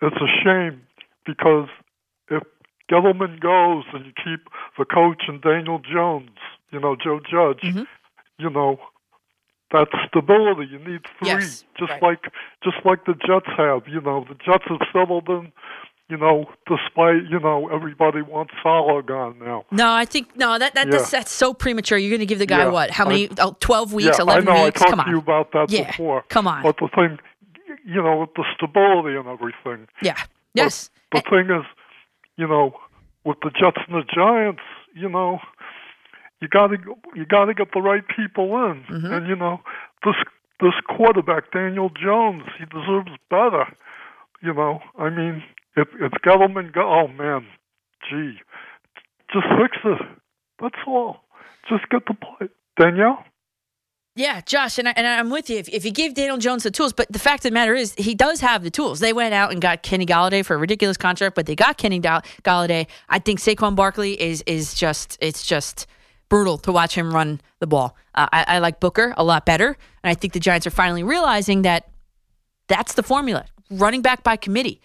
[0.00, 0.82] it's a shame
[1.26, 1.68] because
[2.30, 2.44] if
[2.88, 4.46] Gettleman goes and you keep
[4.78, 6.30] the coach and Daniel Jones,
[6.70, 7.82] you know, Joe Judge, Mm-hmm.
[8.38, 8.78] you know,
[9.72, 10.70] that's stability.
[10.72, 12.02] You need three, Yes, just right.
[12.02, 12.22] like
[12.64, 13.86] just like the Jets have.
[13.88, 15.52] You know, the Jets have settled in.
[16.10, 19.66] You know, despite you know everybody wants Saleh gone now.
[19.70, 20.58] No, I think no.
[20.58, 20.92] That, that Yeah.
[20.92, 21.98] that's, that's so premature.
[21.98, 22.90] You're going to give the guy Yeah, what?
[22.90, 23.28] How many?
[23.28, 24.16] I- oh, Twelve weeks?
[24.16, 24.64] yeah, Eleven I know.
[24.64, 24.80] weeks?
[24.80, 25.04] I talked Come on.
[25.06, 26.24] to you about that Yeah, before.
[26.30, 26.62] come on.
[26.62, 27.18] But the thing,
[27.84, 29.86] you know, with the stability and everything.
[30.00, 30.16] Yeah.
[30.54, 30.88] Yes.
[31.12, 31.66] The thing is,
[32.38, 32.72] you know,
[33.24, 34.62] with the Jets and the Giants,
[34.94, 35.40] you know,
[36.40, 36.76] you got to
[37.14, 39.12] you got to get the right people in, Mm-hmm.
[39.12, 39.60] and you know,
[40.04, 40.14] this
[40.60, 43.64] this quarterback Daniel Jones, he deserves better.
[44.42, 45.42] You know, I mean,
[45.76, 47.46] if if Gettleman go, oh man,
[48.08, 48.38] gee,
[49.32, 50.06] just fix it.
[50.60, 51.20] That's all.
[51.68, 52.48] Just get the play,
[52.80, 53.24] Danielle.
[54.16, 55.58] Yeah, Josh, and, I, and I'm with you.
[55.58, 57.94] If, if you give Daniel Jones the tools, but the fact of the matter is,
[57.96, 58.98] he does have the tools.
[58.98, 62.00] They went out and got Kenny Golladay for a ridiculous contract, but they got Kenny
[62.00, 62.88] Gall- Golladay.
[63.08, 65.86] I think Saquon Barkley is is just it's just
[66.28, 67.96] brutal to watch him run the ball.
[68.14, 71.02] Uh, I, I like Booker a lot better, and I think the Giants are finally
[71.02, 71.90] realizing that
[72.66, 74.80] that's the formula: running back by committee.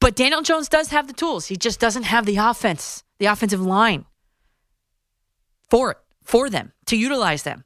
[0.00, 1.46] But Daniel Jones does have the tools.
[1.46, 4.04] He just doesn't have the offense, the offensive line
[5.68, 7.64] for it, for them to utilize them.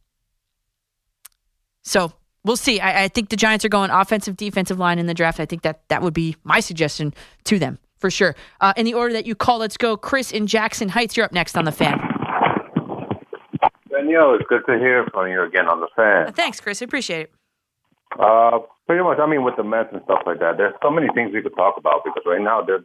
[1.83, 2.13] So
[2.45, 2.81] we'll see.
[2.81, 5.41] I, I think the Giants are going offensive, defensive line in the draft.
[5.41, 7.13] I think that that would be my suggestion
[7.45, 8.35] to them for sure.
[8.61, 9.97] Uh, in the order that you call, let's go.
[9.97, 12.12] Chris in Jackson Heights, you're up next on the fan.
[14.13, 16.29] Danielle, it's good to hear from you again on the fan.
[16.29, 16.83] Uh, thanks, Chris.
[16.83, 17.33] I appreciate it.
[18.19, 21.09] Uh, pretty much, I mean, with the mess and stuff like that, there's so many
[21.15, 22.85] things we could talk about because right now they're,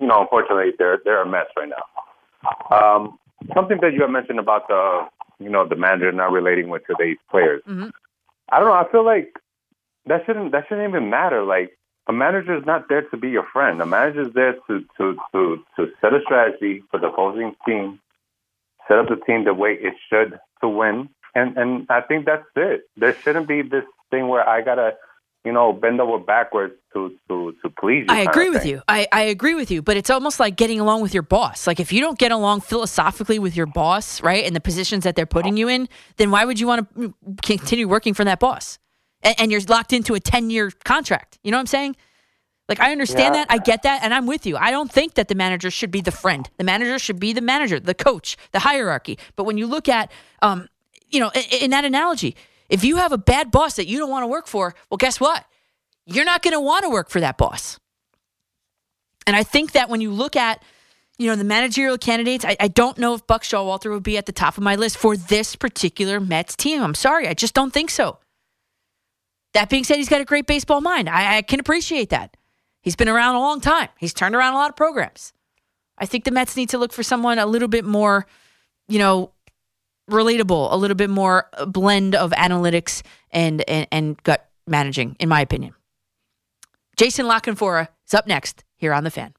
[0.00, 2.76] you know, unfortunately they're they're a mess right now.
[2.76, 3.18] Um,
[3.54, 5.06] something that you have mentioned about the,
[5.40, 7.60] you know, the manager not relating with today's players.
[7.66, 7.90] Mhm.
[8.50, 8.74] I don't know.
[8.74, 9.36] I feel like
[10.06, 11.42] that shouldn't that shouldn't even matter.
[11.42, 11.76] Like
[12.06, 13.82] a manager is not there to be your friend.
[13.82, 17.98] A manager is there to to to to set a strategy for the opposing team,
[18.86, 22.44] set up the team the way it should to win, and and I think that's
[22.56, 22.82] it.
[22.96, 24.94] There shouldn't be this thing where I gotta,
[25.44, 28.14] you know, bend over backwards to to to please you.
[28.14, 28.82] I agree with you.
[28.88, 31.66] I, I agree with you, but it's almost like getting along with your boss.
[31.66, 35.16] Like if you don't get along philosophically with your boss, right, and the positions that
[35.16, 38.78] they're putting you in, then why would you want to continue working for that boss?
[39.22, 41.38] And, and you're locked into a 10 year contract.
[41.42, 41.96] You know what I'm saying?
[42.68, 43.44] Like I understand Yeah.
[43.44, 44.56] that, I get that, and I'm with you.
[44.56, 46.48] I don't think that the manager should be the friend.
[46.58, 49.18] The manager should be the manager, the coach, the hierarchy.
[49.36, 50.10] But when you look at,
[50.42, 50.68] um,
[51.08, 52.36] you know, in, in that analogy,
[52.68, 55.18] if you have a bad boss that you don't want to work for, well, guess
[55.18, 55.46] what?
[56.04, 57.78] You're not going to want to work for that boss.
[59.26, 60.62] And I think that when you look at,
[61.18, 64.26] you know, the managerial candidates, I, I don't know if Buck Showalter would be at
[64.26, 66.82] the top of my list for this particular Mets team.
[66.82, 68.18] I'm sorry, I just don't think so.
[69.54, 71.08] That being said, he's got a great baseball mind.
[71.08, 72.36] I, I can appreciate that.
[72.80, 73.88] He's been around a long time.
[73.98, 75.32] He's turned around a lot of programs.
[75.98, 78.26] I think the Mets need to look for someone a little bit more,
[78.86, 79.32] you know,
[80.08, 85.40] relatable, a little bit more blend of analytics and and, and gut managing, in my
[85.40, 85.74] opinion.
[86.96, 89.34] Jason La Canfora is up next here on The Fan.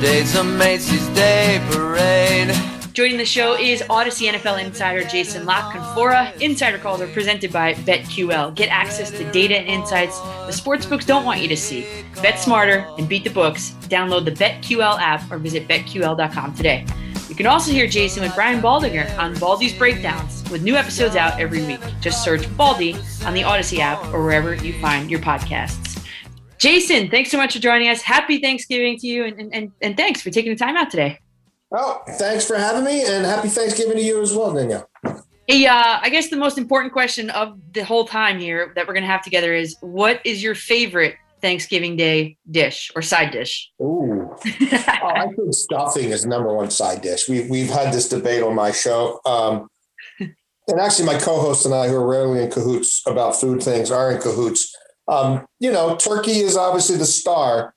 [0.00, 2.69] Days of Macy's Day Parade.
[2.92, 6.36] Joining the show is Audacy NFL insider Jason La Canfora.
[6.40, 8.52] Insider calls are presented by BetQL.
[8.56, 11.86] Get access to data and insights the sportsbooks don't want you to see.
[12.20, 13.76] Bet smarter and beat the books.
[13.82, 16.84] Download the BetQL app or visit betql.com today.
[17.28, 21.38] You can also hear Jason with Brian Baldinger on Baldy's Breakdowns, with new episodes out
[21.38, 21.80] every week.
[22.00, 26.04] Just search Baldy on the Audacy app or wherever you find your podcasts.
[26.58, 28.02] Jason, thanks so much for joining us.
[28.02, 31.20] Happy Thanksgiving to you, and, and, and thanks for taking the time out today.
[31.72, 34.88] Oh, thanks for having me, and happy Thanksgiving to you as well, Danielle.
[35.46, 38.94] Hey, uh, I guess the most important question of the whole time here that we're
[38.94, 43.70] going to have together is what is your favorite Thanksgiving Day dish or side dish?
[43.80, 44.30] Ooh.
[44.36, 47.28] oh, I think stuffing is number one side dish.
[47.28, 49.20] We, we've had this debate on my show.
[49.24, 49.68] Um,
[50.18, 53.90] and actually, my co host and I, who are rarely in cahoots about food things,
[53.90, 54.74] are in cahoots.
[55.08, 57.74] Um, you know, turkey is obviously the star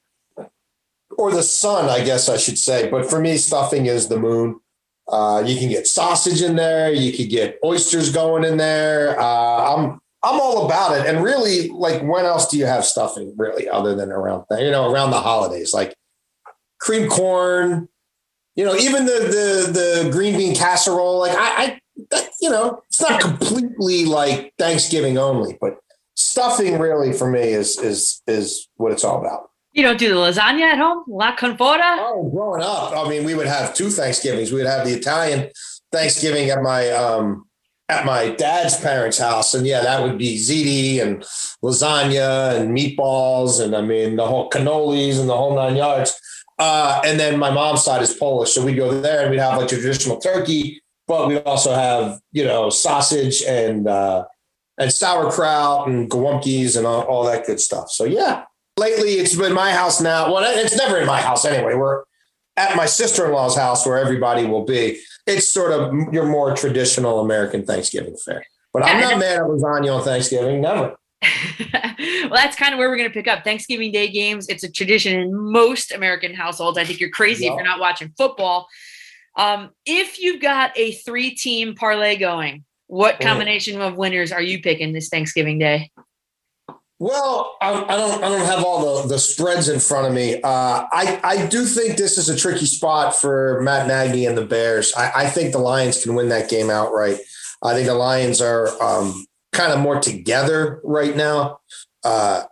[1.17, 2.89] or the sun, I guess I should say.
[2.89, 4.59] But for me, stuffing is the moon.
[5.07, 6.91] Uh, you can get sausage in there.
[6.91, 9.19] You could get oysters going in there.
[9.19, 11.05] Uh, I'm I'm all about it.
[11.05, 14.91] And really, like, when else do you have stuffing really, other than around you know
[14.91, 15.95] around the holidays, like
[16.79, 17.89] cream corn,
[18.55, 21.19] you know, even the the the green bean casserole.
[21.19, 21.79] Like I, I
[22.11, 25.77] that, you know, it's not completely like Thanksgiving only, but
[26.15, 29.49] stuffing really for me is is is what it's all about.
[29.73, 31.03] You don't do the lasagna at home?
[31.07, 31.97] La Canfora?
[31.97, 34.51] Oh, growing up, I mean, we would have two Thanksgivings.
[34.51, 35.49] We would have the Italian
[35.91, 37.45] Thanksgiving at my um
[37.89, 41.21] at my dad's parents' house, and yeah, that would be ziti and
[41.63, 46.19] lasagna and meatballs, and I mean the whole cannolis and the whole nine yards.
[46.59, 49.57] Uh, and then my mom's side is Polish, so we'd go there and we'd have
[49.57, 54.23] like traditional turkey, but we also have you know sausage and uh,
[54.77, 57.89] and sauerkraut and gołąbkis and all, all that good stuff.
[57.89, 58.43] So yeah,
[58.77, 60.31] lately it's been my house now.
[60.33, 61.75] Well, it's never in my house anyway.
[61.75, 62.03] We're
[62.57, 64.99] at my sister-in-law's house where everybody will be.
[65.25, 68.45] It's sort of your more traditional American Thanksgiving fare.
[68.73, 70.61] But I'm not mad at lasagna on Thanksgiving.
[70.61, 70.95] Never.
[71.73, 74.49] well, that's kind of where we're going to pick up Thanksgiving Day games.
[74.49, 76.77] It's a tradition in most American households.
[76.77, 78.67] I think you're crazy if you're not watching football.
[79.37, 84.61] Um, if you've got a three team parlay going, what combination of winners are you
[84.61, 85.91] picking this Thanksgiving Day?
[87.03, 88.23] Well, I, I, don't.
[88.23, 90.35] I don't have all the, the spreads in front of me.
[90.35, 94.45] Uh, I I do think this is a tricky spot for Matt Nagy and the
[94.45, 94.93] Bears.
[94.95, 97.17] I, I think the Lions can win that game outright.
[97.61, 101.59] I think the Lions are um, kind of more together right now.
[102.05, 102.43] Uh,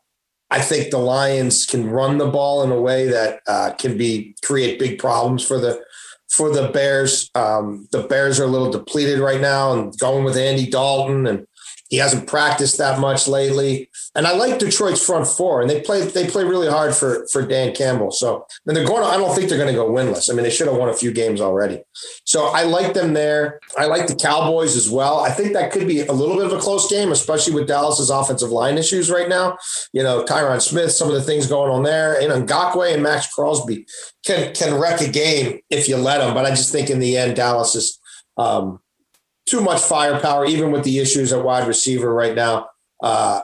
[0.50, 4.36] I think the Lions can run the ball in a way that uh, can be
[4.44, 5.82] create big problems for the
[6.30, 7.30] for the Bears.
[7.36, 11.48] Um, the Bears are a little depleted right now, and going with Andy Dalton and
[11.92, 13.90] he hasn't practiced that much lately.
[14.16, 17.46] And I like Detroit's front four, and they play they play really hard for for
[17.46, 18.12] Dan Campbell.
[18.12, 19.02] So and they're going.
[19.04, 20.30] To, I don't think they're going to go winless.
[20.30, 21.84] I mean, they should have won a few games already.
[22.24, 23.60] So I like them there.
[23.78, 25.20] I like the Cowboys as well.
[25.20, 28.10] I think that could be a little bit of a close game, especially with Dallas's
[28.10, 29.58] offensive line issues right now.
[29.92, 33.34] You know, Tyron Smith, some of the things going on there, and Ngakoue and Maxx
[33.34, 33.86] Crosby
[34.26, 36.34] can can wreck a game if you let them.
[36.34, 38.00] But I just think in the end, Dallas is.
[38.38, 38.80] Um,
[39.52, 42.70] too much firepower, even with the issues at wide receiver right now.
[43.04, 43.42] Uh,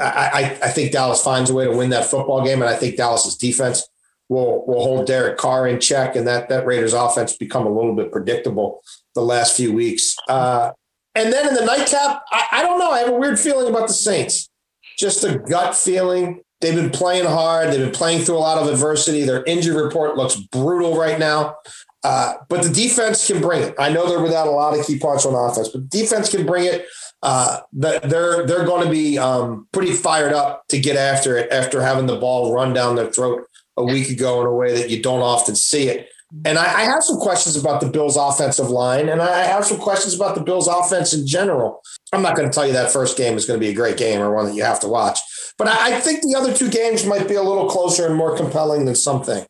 [0.00, 2.96] I, I, think Dallas finds a way to win that football game, and I think
[2.96, 3.88] Dallas's defense
[4.28, 7.96] will will hold Derek Carr in check, and that that Raiders offense become a little
[7.96, 8.82] bit predictable
[9.16, 10.14] the last few weeks.
[10.28, 10.70] Uh,
[11.16, 12.92] and then in the nightcap, I, I don't know.
[12.92, 14.48] I have a weird feeling about the Saints.
[14.96, 16.42] Just a gut feeling.
[16.60, 17.72] They've been playing hard.
[17.72, 19.24] They've been playing through a lot of adversity.
[19.24, 21.56] Their injury report looks brutal right now.
[22.04, 23.74] Uh, but the defense can bring it.
[23.78, 26.64] I know they're without a lot of key parts on offense, but defense can bring
[26.64, 26.86] it.
[27.22, 31.82] Uh, they're they're going to be um, pretty fired up to get after it after
[31.82, 33.44] having the ball run down their throat
[33.76, 36.08] a week ago in a way that you don't often see it.
[36.44, 39.78] And I, I have some questions about the Bills' offensive line, and I have some
[39.78, 41.80] questions about the Bills' offense in general.
[42.12, 43.96] I'm not going to tell you that first game is going to be a great
[43.96, 45.18] game or one that you have to watch,
[45.56, 48.36] but I, I think the other two games might be a little closer and more
[48.36, 49.46] compelling than something.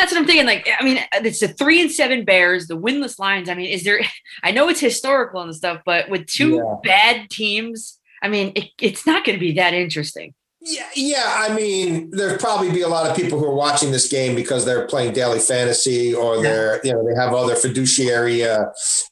[0.00, 0.46] That's what I'm thinking.
[0.46, 3.50] Like, I mean, it's the three and seven Bears, the winless Lions.
[3.50, 4.00] I mean, is there?
[4.42, 6.76] I know it's historical and stuff, but with two yeah.
[6.82, 10.32] bad teams, I mean, it, it's not going to be that interesting.
[10.62, 11.34] Yeah, yeah.
[11.36, 14.64] I mean, there'd probably be a lot of people who are watching this game because
[14.64, 18.64] they're playing daily fantasy or they're, you know, they have other fiduciary uh,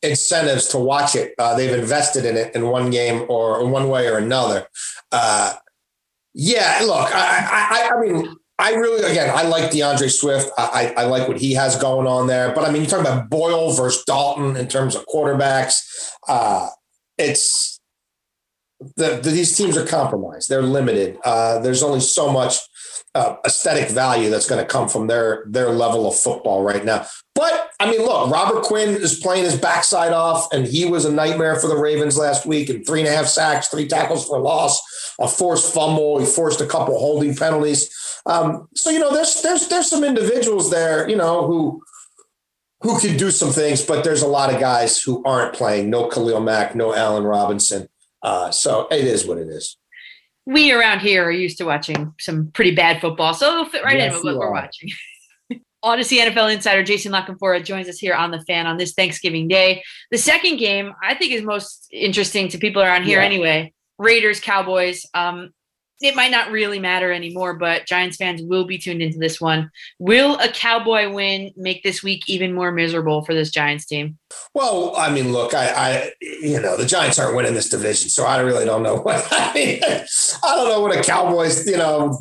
[0.02, 1.34] incentives to watch it.
[1.38, 4.66] Uh, they've invested in it in one game or one way or another.
[5.12, 5.54] Uh,
[6.34, 10.50] yeah, look, I, I, I mean, I really, again, I like D'Andre Swift.
[10.58, 12.52] I, I, I, like what he has going on there.
[12.52, 16.10] But I mean, you talk about Boyle versus Dalton in terms of quarterbacks.
[16.26, 16.68] Uh,
[17.16, 17.80] it's
[18.96, 20.48] the, the, these teams are compromised.
[20.48, 21.18] They're limited.
[21.24, 22.58] Uh, there's only so much
[23.14, 27.06] uh, aesthetic value that's going to come from their their level of football right now.
[27.34, 31.12] But I mean, look, Robert Quinn is playing his backside off, and he was a
[31.12, 32.68] nightmare for the Ravens last week.
[32.68, 34.80] And three and a half sacks, three tackles for loss,
[35.18, 36.18] a forced fumble.
[36.18, 37.94] He forced a couple holding penalties.
[38.26, 41.82] Um, so you know, there's there's there's some individuals there, you know, who
[42.82, 45.90] who can do some things, but there's a lot of guys who aren't playing.
[45.90, 47.88] No Khalil Mack, no Allen Robinson.
[48.22, 49.76] Uh, so it is what it is
[50.48, 53.98] we around here are used to watching some pretty bad football, so it'll fit right
[53.98, 54.88] yes, in with what we're watching.
[55.84, 59.46] Audacy NFL insider Jason La Canfora joins us here on the fan on this Thanksgiving
[59.46, 59.82] Day.
[60.10, 63.26] The second game I think is most interesting to people around here yeah.
[63.26, 63.74] anyway.
[63.98, 65.06] Raiders Cowboys.
[65.14, 65.52] Um,
[66.00, 69.70] it might not really matter anymore, but Giants fans will be tuned into this one.
[69.98, 74.16] Will a Cowboy win make this week even more miserable for this Giants team?
[74.54, 78.24] Well, I mean, look, I, I you know, the Giants aren't winning this division, so
[78.24, 79.80] I really don't know what I mean.
[79.82, 82.20] I don't know what a Cowboys, you know,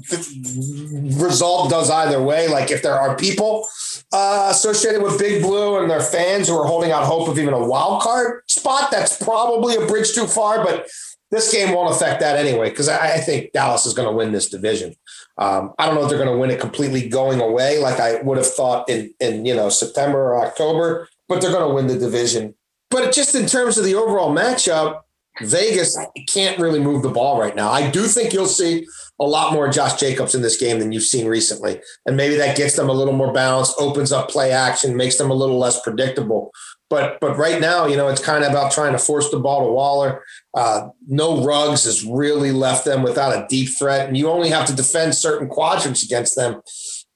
[1.21, 2.47] result does either way.
[2.47, 3.67] Like if there are people
[4.11, 7.53] uh, associated with Big Blue and their fans who are holding out hope of even
[7.53, 10.87] a wild card spot, that's probably a bridge too far, but
[11.31, 14.31] this game won't affect that anyway because I, I, think Dallas is going to win
[14.31, 14.95] this division.
[15.37, 18.21] Um, I don't know if they're going to win it completely going away like I
[18.21, 21.87] would have thought in in you know September or October, but they're going to win
[21.87, 22.55] the division.
[22.89, 25.01] But just in terms of the overall matchup,
[25.41, 25.97] Vegas
[26.27, 27.69] can't really move the ball right now.
[27.69, 28.87] I do think you'll see
[29.19, 31.79] a lot more Josh Jacobs in this game than you've seen recently.
[32.05, 35.29] And maybe that gets them a little more balanced, opens up play action, makes them
[35.29, 36.51] a little less predictable.
[36.89, 39.65] But but right now, you know, it's kind of about trying to force the ball
[39.65, 40.23] to Waller.
[40.53, 44.65] Uh, no Ruggs has really left them without a deep threat, and you only have
[44.67, 46.61] to defend certain quadrants against them.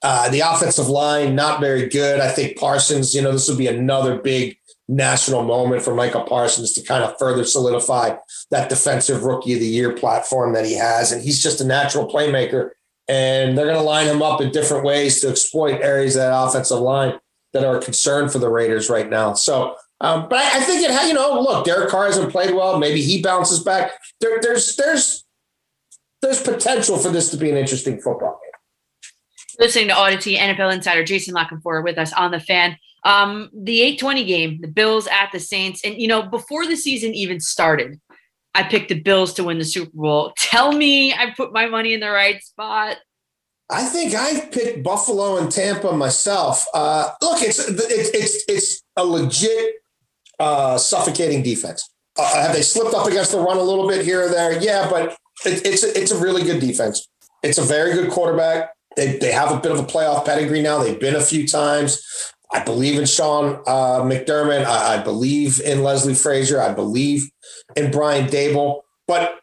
[0.04, 2.20] Uh, the offensive line not very good.
[2.20, 4.58] I think Parsons, you know, this will be another big
[4.90, 8.18] national moment for Michael Parsons to kind of further solidify
[8.50, 12.12] that defensive rookie of the year platform that he has, and he's just a natural
[12.12, 12.72] playmaker.
[13.08, 16.34] And they're going to line him up in different ways to exploit areas of that
[16.34, 17.20] offensive line
[17.54, 19.34] that are concerned for the Raiders right now.
[19.34, 22.80] So, um, but I, I, think it you know, look, Derek Carr hasn't played well.
[22.80, 23.92] Maybe he bounces back.
[24.20, 25.26] There, there's, there's,
[26.22, 29.60] there's potential for this to be an interesting football game.
[29.60, 32.78] Listening to Audacy NFL insider Jason La Canfora with us on the fan.
[33.04, 35.82] Um, the 820 game, the Bills at the Saints.
[35.84, 38.00] And, you know, before the season even started,
[38.54, 40.34] I picked the Bills to win the Super Bowl.
[40.38, 42.98] Tell me I put my money in the right spot.
[43.72, 46.66] I think I picked Buffalo and Tampa myself.
[46.74, 49.76] Uh, look, it's it's it's a legit
[50.40, 51.90] uh, suffocating defense.
[52.20, 54.62] Uh, have they slipped up against the run a little bit here or there?
[54.62, 55.12] Yeah, but
[55.46, 57.08] it, it's a, it's a really good defense.
[57.44, 58.72] It's a very good quarterback.
[58.98, 60.84] They they have a bit of a playoff pedigree now.
[60.84, 62.04] They've been a few times.
[62.54, 64.66] I believe in Sean uh, McDermott.
[64.66, 66.62] I, I believe in Leslie Frazier.
[66.62, 67.30] I believe
[67.78, 68.82] in Brian Daboll.
[69.08, 69.41] But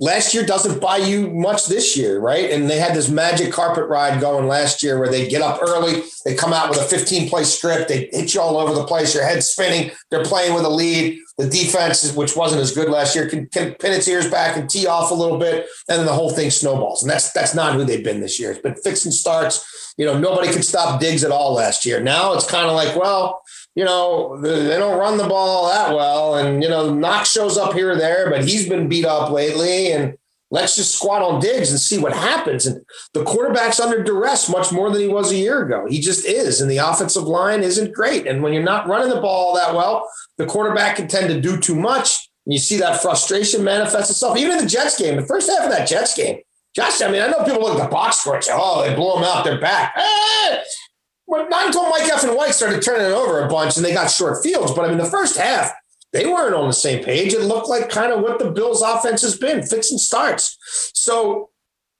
[0.00, 2.50] last year doesn't buy you much this year, right?
[2.50, 6.02] And they had this magic carpet ride going last year where they get up early,
[6.24, 9.14] they come out with a 15 play script, they hit you all over the place,
[9.14, 11.20] your head's spinning, they're playing with a lead.
[11.38, 14.68] The defense, which wasn't as good last year, can, can pin its ears back and
[14.68, 17.02] tee off a little bit, and then the whole thing snowballs.
[17.02, 18.50] And that's that's not who they've been this year.
[18.50, 19.94] It's been fixing starts.
[19.96, 21.98] You know, nobody could stop Diggs at all last year.
[21.98, 23.40] Now it's kind of like, well,
[23.80, 26.34] you know, they don't run the ball that well.
[26.34, 29.90] And, you know, Knox shows up here or there, but he's been beat up lately.
[29.90, 30.18] And
[30.50, 32.66] let's just squat on Diggs and see what happens.
[32.66, 35.86] And the quarterback's under duress much more than he was a year ago.
[35.88, 36.60] He just is.
[36.60, 38.26] And the offensive line isn't great.
[38.26, 40.06] And when you're not running the ball that well,
[40.36, 42.28] the quarterback can tend to do too much.
[42.44, 44.36] And you see that frustration manifest itself.
[44.36, 46.40] Even in the Jets game, the first half of that Jets game,
[46.76, 48.94] Josh, I mean, I know people look at the box score and say, oh, they
[48.94, 49.96] blew them out, they're back.
[51.30, 54.10] not until Mike F and White started turning it over a bunch and they got
[54.10, 54.72] short fields.
[54.72, 55.72] But I mean, the first half,
[56.12, 57.32] they weren't on the same page.
[57.32, 60.58] It looked like kind of what the Bills' offense has been, fixing starts.
[60.94, 61.50] So,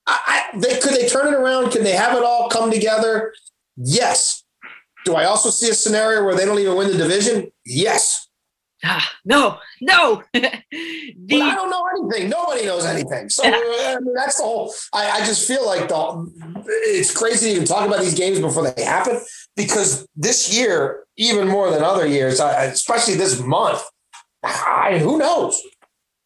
[0.06, 0.18] I,
[0.54, 1.70] I, they could they turn it around?
[1.70, 3.32] Can they have it all come together?
[3.76, 4.44] Yes.
[5.04, 7.52] Do I also see a scenario where they don't even win the division?
[7.64, 8.28] Yes.
[8.82, 10.22] Ah, no, no.
[10.32, 12.30] the, I don't know anything.
[12.30, 13.28] Nobody knows anything.
[13.28, 13.52] So yeah.
[13.54, 14.72] I mean, that's the whole.
[14.94, 16.32] I, I just feel like the
[16.66, 19.20] it's crazy to even talk about these games before they happen
[19.56, 23.82] because this year, even more than other years, especially this month,
[24.42, 25.60] I, who knows?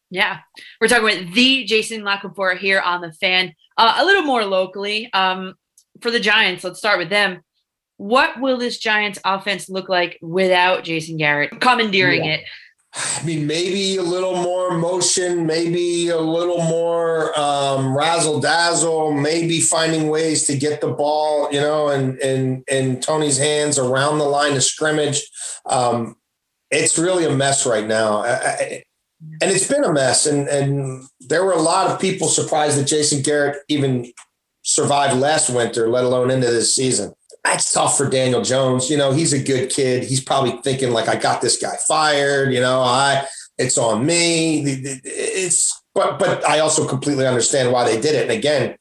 [0.09, 0.39] Yeah,
[0.79, 2.19] we're talking with the Jason La
[2.57, 3.53] here on the fan.
[3.77, 5.55] Uh, a little more locally um,
[6.01, 6.63] for the Giants.
[6.63, 7.41] Let's start with them.
[7.97, 12.35] What will this Giants offense look like without Jason Garrett commandeering yeah.
[12.35, 12.45] it?
[12.97, 19.59] I mean, maybe a little more motion, maybe a little more um, razzle dazzle, maybe
[19.59, 24.19] finding ways to get the ball, you know, and in, in, in Toney's hands around
[24.19, 25.21] the line of scrimmage.
[25.65, 26.15] Um,
[26.71, 28.23] it's really a mess right now.
[28.23, 28.83] I, I,
[29.41, 30.25] and it's been a mess.
[30.25, 34.11] And and there were a lot of people surprised that Jason Garrett even
[34.61, 37.13] survived last winter, let alone into this season.
[37.45, 38.89] That's tough for Daniel Jones.
[38.89, 40.03] You know, he's a good kid.
[40.03, 42.51] He's probably thinking like, I got this guy fired.
[42.51, 43.25] You know, I
[43.57, 44.61] it's on me.
[44.61, 48.23] It's but but I also completely understand why they did it.
[48.23, 48.75] And again,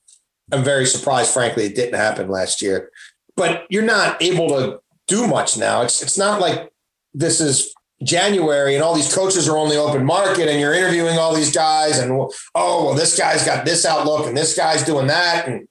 [0.51, 2.91] I'm very surprised, frankly, it didn't happen last year.
[3.37, 5.83] But you're not able to do much now.
[5.83, 6.73] It's it's not like
[7.13, 11.19] this is January and all these coaches are on the open market and you're interviewing
[11.19, 12.13] all these guys and
[12.55, 15.69] oh well this guy's got this outlook and this guy's doing that and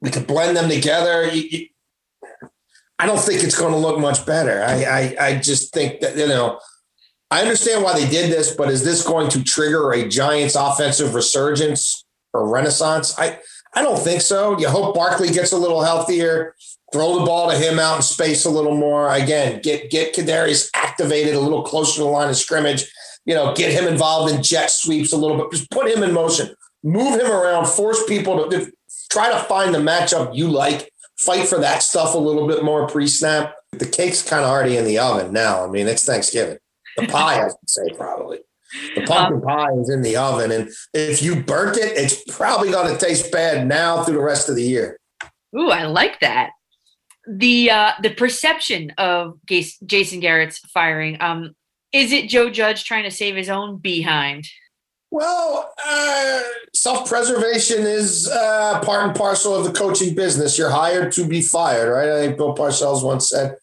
[0.00, 1.26] we could blend them together.
[1.26, 1.66] You, you,
[2.98, 4.62] I don't think it's going to look much better.
[4.62, 6.58] I, I I just think that you know
[7.30, 11.14] I understand why they did this, but is this going to trigger a Giants offensive
[11.14, 13.18] resurgence or renaissance?
[13.18, 13.38] I
[13.74, 14.58] I don't think so.
[14.58, 16.54] You hope Barkley gets a little healthier.
[16.90, 19.12] Throw the ball to him out in space a little more.
[19.12, 22.90] Again, get get Kadarius activated a little closer to the line of scrimmage.
[23.26, 25.50] You know, get him involved in jet sweeps a little bit.
[25.52, 26.54] Just put him in motion.
[26.82, 27.66] Move him around.
[27.66, 28.72] Force people to
[29.10, 30.90] try to find the matchup you like.
[31.18, 33.54] Fight for that stuff a little bit more pre-snap.
[33.72, 35.64] The cake's kind of already in the oven now.
[35.64, 36.58] I mean, it's Thanksgiving.
[36.96, 38.38] The pie, I should say, probably.
[38.94, 42.92] The pumpkin pie is in the oven, and if you burnt it, it's probably going
[42.92, 44.98] to taste bad now through the rest of the year.
[45.56, 46.50] Ooh, I like that.
[47.26, 51.16] The uh, the perception of Jason Garrett's firing.
[51.20, 51.54] Um,
[51.92, 54.46] is it Joe Judge trying to save his own behind?
[55.10, 56.42] Well, uh,
[56.74, 60.58] self preservation is uh, part and parcel of the coaching business.
[60.58, 62.10] You're hired to be fired, right?
[62.10, 63.56] I think Bill Parcells once said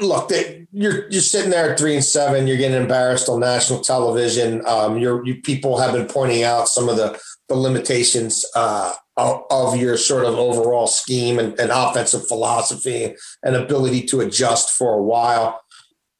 [0.00, 2.46] look, they, you're you're sitting there at three and seven.
[2.46, 4.62] You're getting embarrassed on national television.
[4.66, 9.74] Um, you people have been pointing out some of the the limitations uh, of, of,
[9.74, 15.02] your sort of overall scheme and, and, offensive philosophy and ability to adjust for a
[15.02, 15.58] while.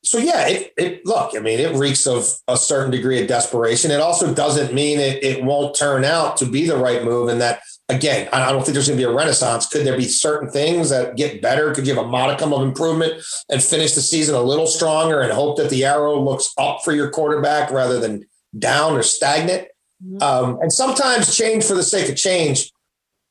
[0.08, 1.32] So yeah, it, it look.
[1.36, 3.90] I mean, it reeks of a certain degree of desperation.
[3.90, 7.40] It also doesn't mean it, it won't turn out to be the right move, and
[7.40, 9.66] that again, I don't think there's going to be a renaissance.
[9.66, 11.72] Could there be certain things that get better?
[11.74, 15.32] Could you have a modicum of improvement and finish the season a little stronger and
[15.32, 18.26] hope that the arrow looks up for your quarterback rather than
[18.58, 19.68] down or stagnant?
[20.04, 20.22] Mm-hmm.
[20.22, 22.70] Um, and sometimes change for the sake of change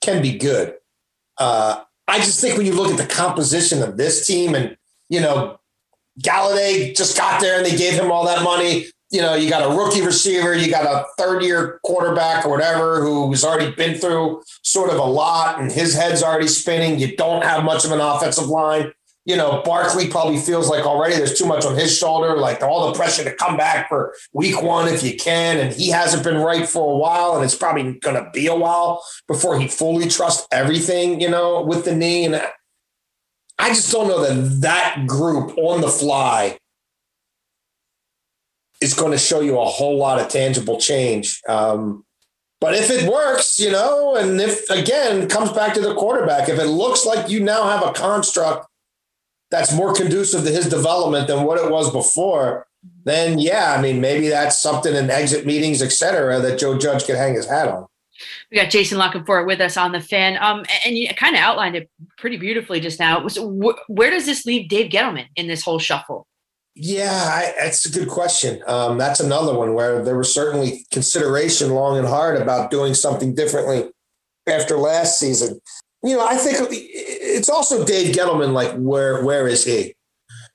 [0.01, 0.75] can be good.
[1.38, 4.75] Uh, I just think when you look at the composition of this team and,
[5.09, 5.59] you know,
[6.22, 9.63] Golladay just got there and they gave him all that money you know, you got
[9.63, 14.41] a rookie receiver, you got a third year quarterback or whatever who's already been through
[14.63, 16.99] sort of a lot and his head's already spinning.
[16.99, 18.91] You don't have much of an offensive line.
[19.24, 22.88] You know, Barkley probably feels like already there's too much on his shoulder, like all
[22.88, 25.57] the pressure to come back for week one if you can.
[25.57, 28.55] And he hasn't been right for a while, and it's probably going to be a
[28.55, 32.24] while before he fully trusts everything, you know, with the knee.
[32.24, 32.41] And
[33.59, 36.59] I just don't know that that group on the fly
[38.81, 41.41] is going to show you a whole lot of tangible change.
[41.49, 42.05] Um,
[42.59, 46.59] but if it works, you know, and if again comes back to the quarterback, if
[46.59, 48.67] it looks like you now have a construct
[49.49, 52.67] that's more conducive to his development than what it was before,
[53.05, 57.05] then yeah, I mean, maybe that's something in exit meetings, et cetera, that Joe Judge
[57.05, 57.87] could hang his hat on.
[58.51, 61.41] We got Jason La Canfora with us on the fan, um, and you kind of
[61.41, 63.28] outlined it pretty beautifully just now.
[63.28, 66.28] So wh- where does this leave Dave Gettleman in this whole shuffle?
[66.80, 68.61] Yeah, I, that's a good question.
[68.68, 73.34] Um, that's another one where there was certainly consideration long and hard about doing something
[73.34, 73.89] differently
[74.47, 75.59] after last season.
[76.03, 78.53] You know, I think it's also Dave Gettleman.
[78.53, 79.95] Like, where where is he?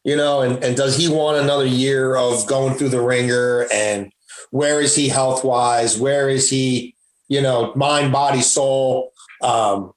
[0.04, 3.66] You know, and and does he want another year of going through the ringer?
[3.72, 4.12] And
[4.50, 5.98] where is he health wise?
[5.98, 6.94] Where is he?
[7.32, 9.12] You know, mind, body, soul.
[9.40, 9.92] Um,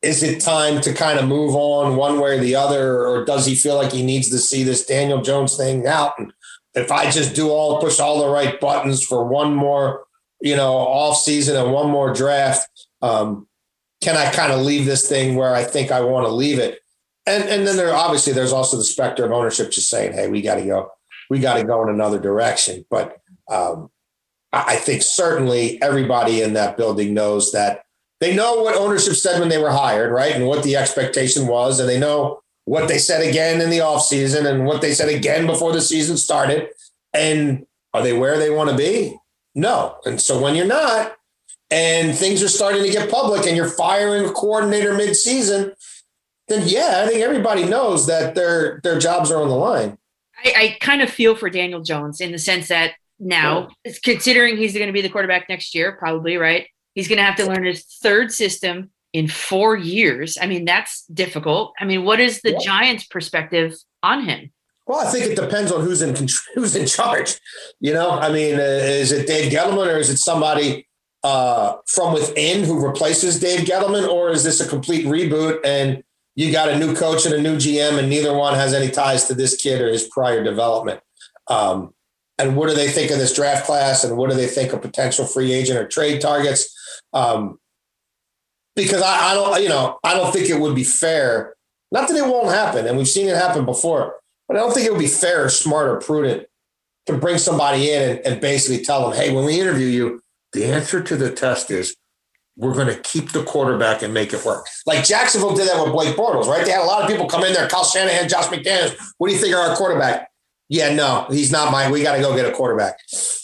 [0.00, 3.44] is it time to kind of move on one way or the other, or does
[3.44, 6.12] he feel like he needs to see this Daniel Jones thing out?
[6.18, 6.32] And
[6.74, 10.04] if I just do all push all the right buttons for one more,
[10.40, 12.68] you know, off season and one more draft,
[13.02, 13.46] um,
[14.00, 16.80] can I kind of leave this thing where I think I want to leave it?
[17.26, 20.40] And and then there obviously there's also the specter of ownership just saying, hey, we
[20.40, 20.90] got to go,
[21.28, 22.86] we got to go in another direction.
[22.88, 23.18] But
[23.50, 23.90] um,
[24.52, 27.84] I think certainly everybody in that building knows that
[28.20, 30.34] they know what ownership said when they were hired, right?
[30.34, 31.80] And what the expectation was.
[31.80, 35.46] And they know what they said again in the offseason and what they said again
[35.46, 36.68] before the season started.
[37.12, 39.16] And are they where they want to be?
[39.54, 39.96] No.
[40.04, 41.16] And so when you're not,
[41.70, 45.74] and things are starting to get public and you're firing a coordinator mid-season,
[46.48, 49.98] then yeah, I think everybody knows that their their jobs are on the line.
[50.42, 53.92] I, I kind of feel for Daniel Jones in the sense that now, yeah.
[54.02, 56.66] considering he's going to be the quarterback next year, probably right.
[56.94, 60.36] He's going to have to learn his third system in four years.
[60.40, 61.72] I mean, that's difficult.
[61.80, 62.58] I mean, what is the yeah.
[62.60, 64.50] Giants' perspective on him?
[64.86, 66.16] Well, I think it depends on who's in
[66.54, 67.38] who's in charge.
[67.80, 70.88] You know, I mean, uh, is it Dave Gettleman or is it somebody
[71.22, 76.02] uh, from within who replaces Dave Gettleman, or is this a complete reboot and
[76.34, 79.26] you got a new coach and a new GM, and neither one has any ties
[79.26, 81.00] to this kid or his prior development?
[81.48, 81.92] Um,
[82.38, 84.80] and what do they think of this draft class, and what do they think of
[84.80, 86.74] potential free agent or trade targets?
[87.12, 87.58] Um,
[88.76, 91.54] because I, I don't, you know, I don't think it would be fair.
[91.90, 94.16] Not that it won't happen, and we've seen it happen before,
[94.46, 96.46] but I don't think it would be fair, or smart, or prudent
[97.06, 100.20] to bring somebody in and, and basically tell them, "Hey, when we interview you,
[100.52, 101.96] the answer to the test is
[102.56, 105.92] we're going to keep the quarterback and make it work." Like Jacksonville did that with
[105.92, 106.64] Blake Bortles, right?
[106.64, 108.96] They had a lot of people come in there, Kyle Shanahan, Josh McDaniels.
[109.16, 110.28] What do you think of our quarterback?
[110.68, 111.90] Yeah, no, he's not mine.
[111.90, 112.98] We got to go get a quarterback.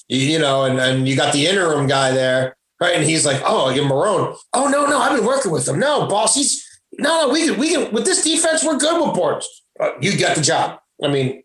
[0.09, 2.95] You, you know, and, and you got the interim guy there, right?
[2.95, 5.79] And he's like, "Oh, you're Marrone." Oh no, no, I've been working with him.
[5.79, 7.33] No, boss, he's no, no.
[7.33, 9.49] We can, we can with this defense, we're good with boards.
[9.81, 10.79] Uh, you got the job.
[11.03, 11.43] I mean,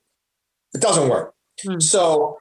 [0.73, 1.33] it doesn't work.
[1.79, 2.37] So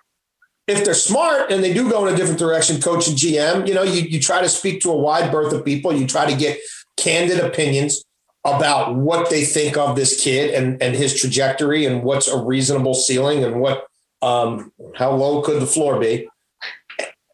[0.67, 3.75] if they're smart and they do go in a different direction, coach and GM, you
[3.75, 5.93] know, you, you try to speak to a wide berth of people.
[5.93, 6.59] You try to get
[6.97, 8.05] candid opinions
[8.45, 12.95] about what they think of this kid and, and his trajectory and what's a reasonable
[12.95, 13.87] ceiling and what
[14.23, 16.29] um, how low could the floor be.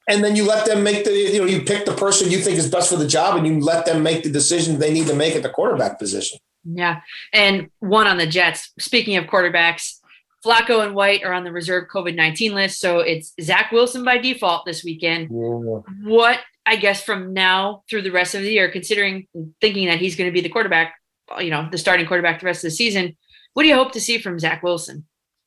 [0.07, 2.59] And then you let them make the, you know, you pick the person you think
[2.59, 5.15] is best for the job and you let them make the decision they need to
[5.15, 6.39] make at the quarterback position.
[6.65, 7.01] Yeah.
[7.33, 8.73] And one on the Jets.
[8.79, 9.99] Speaking of quarterbacks,
[10.45, 12.81] Flacco and White are on the reserve COVID 19 list.
[12.81, 15.29] So it's Zach Wilson by default this weekend.
[15.31, 19.27] What, I guess, from now through the rest of the year, considering
[19.61, 20.95] thinking that he's going to be the quarterback,
[21.39, 23.17] you know, the starting quarterback the rest of the season,
[23.53, 25.07] what do you hope to see from Zach Wilson?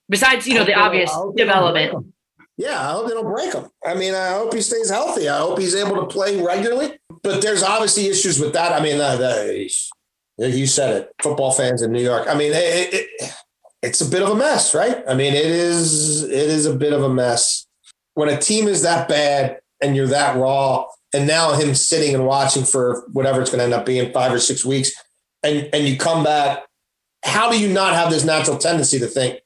[0.09, 2.13] Besides, you know, the obvious I hope they don't break development.
[2.57, 3.67] Yeah, I hope they don't break him.
[3.85, 5.29] I mean, I hope he stays healthy.
[5.29, 6.97] I hope he's able to play regularly.
[7.21, 8.73] But there's obviously issues with that.
[8.73, 9.69] I mean, uh, the,
[10.39, 11.11] you said it.
[11.21, 12.27] Football fans in New York.
[12.27, 13.31] I mean, it, it,
[13.83, 15.03] it's a bit of a mess, right?
[15.07, 16.23] I mean, it is.
[16.23, 17.67] It is a bit of a mess
[18.15, 20.85] when a team is that bad and you're that raw.
[21.17, 24.31] And now him sitting and watching for whatever it's going to end up being five
[24.31, 24.91] or six weeks,
[25.41, 26.63] and and you come back.
[27.23, 29.39] How do you not have this natural tendency to think,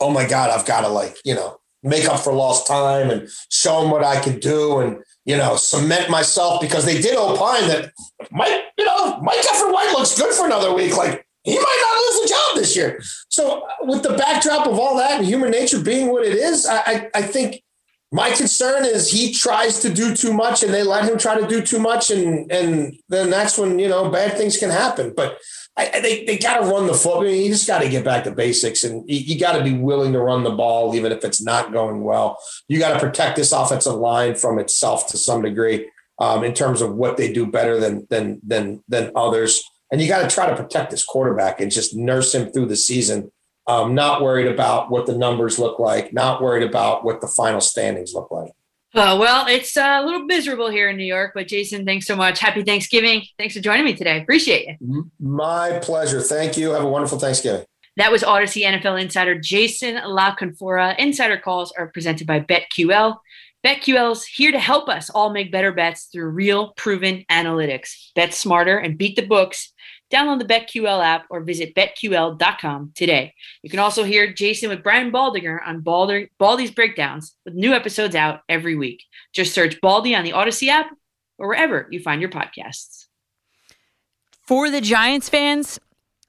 [0.00, 3.28] oh my God, I've got to like, you know, make up for lost time and
[3.50, 7.68] show them what I can do and, you know, cement myself because they did opine
[7.68, 7.92] that
[8.32, 10.96] Mike, you know, Mike Efford White looks good for another week.
[10.96, 13.00] Like he might not lose the job this year.
[13.28, 16.78] So with the backdrop of all that and human nature being what it is, I,
[16.78, 17.62] I, I think
[18.12, 21.46] my concern is he tries to do too much and they let him try to
[21.46, 22.10] do too much.
[22.10, 25.14] And, and then that's when, you know, bad things can happen.
[25.16, 25.38] But
[25.78, 27.22] I, they, they got to run the football.
[27.22, 29.64] I mean, you just got to get back to basics and you, you got to
[29.64, 32.36] be willing to run the ball, even if it's not going well.
[32.68, 36.82] You got to protect this offensive line from itself to some degree um, in terms
[36.82, 39.64] of what they do better than, than, than, than others.
[39.90, 42.76] And you got to try to protect this quarterback and just nurse him through the
[42.76, 43.32] season.
[43.66, 47.60] Um, not worried about what the numbers look like, not worried about what the final
[47.60, 48.52] standings look like.
[48.94, 52.14] Uh, well, it's uh, a little miserable here in New York, but Jason, thanks so
[52.14, 52.40] much.
[52.40, 53.22] Happy Thanksgiving.
[53.38, 54.20] Thanks for joining me today.
[54.20, 55.10] Appreciate you.
[55.18, 56.20] My pleasure.
[56.20, 56.70] Thank you.
[56.72, 57.64] Have a wonderful Thanksgiving.
[57.96, 60.98] That was Audacy NFL insider Jason La Canfora.
[60.98, 63.16] Insider calls are presented by BetQL.
[63.64, 68.10] BetQL's here to help us all make better bets through real, proven analytics.
[68.14, 69.71] Bet smarter and beat the books.
[70.12, 73.34] Download the BetQL app or visit betql.com today.
[73.62, 78.40] You can also hear Jason with Brian Baldinger on Baldy's Breakdowns with new episodes out
[78.48, 79.04] every week.
[79.32, 80.90] Just search Baldy on the Audacy app
[81.38, 83.06] or wherever you find your podcasts.
[84.42, 85.80] For the Giants fans,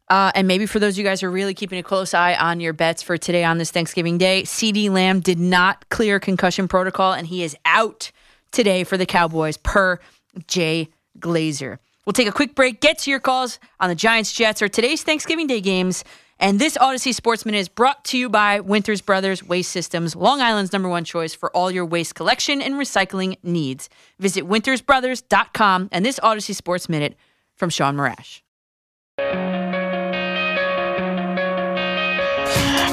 [0.09, 2.35] uh, and maybe for those of you guys who are really keeping a close eye
[2.35, 6.67] on your bets for today on this Thanksgiving Day, CeeDee Lamb did not clear concussion
[6.67, 8.11] protocol, and he is out
[8.51, 9.99] today for the Cowboys, per
[10.47, 10.89] Jay
[11.19, 11.79] Glazer.
[12.05, 15.03] We'll take a quick break, get to your calls on the Giants, Jets, or today's
[15.03, 16.03] Thanksgiving Day games.
[16.39, 20.73] And this Audacy Sportsman is brought to you by Winters Brothers Waste Systems, Long Island's
[20.73, 23.89] number one choice for all your waste collection and recycling needs.
[24.19, 27.15] Visit wintersbrothers.com and this Audacy Sports Minute
[27.55, 28.41] from Sean Marash.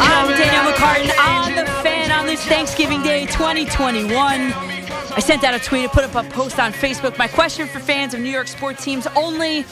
[0.02, 4.79] I'm Danielle McCartan on the fan on this Thanksgiving Day 2021.
[5.12, 7.18] I sent out a tweet, I put up a post on Facebook.
[7.18, 9.64] My question for fans of New York sports teams only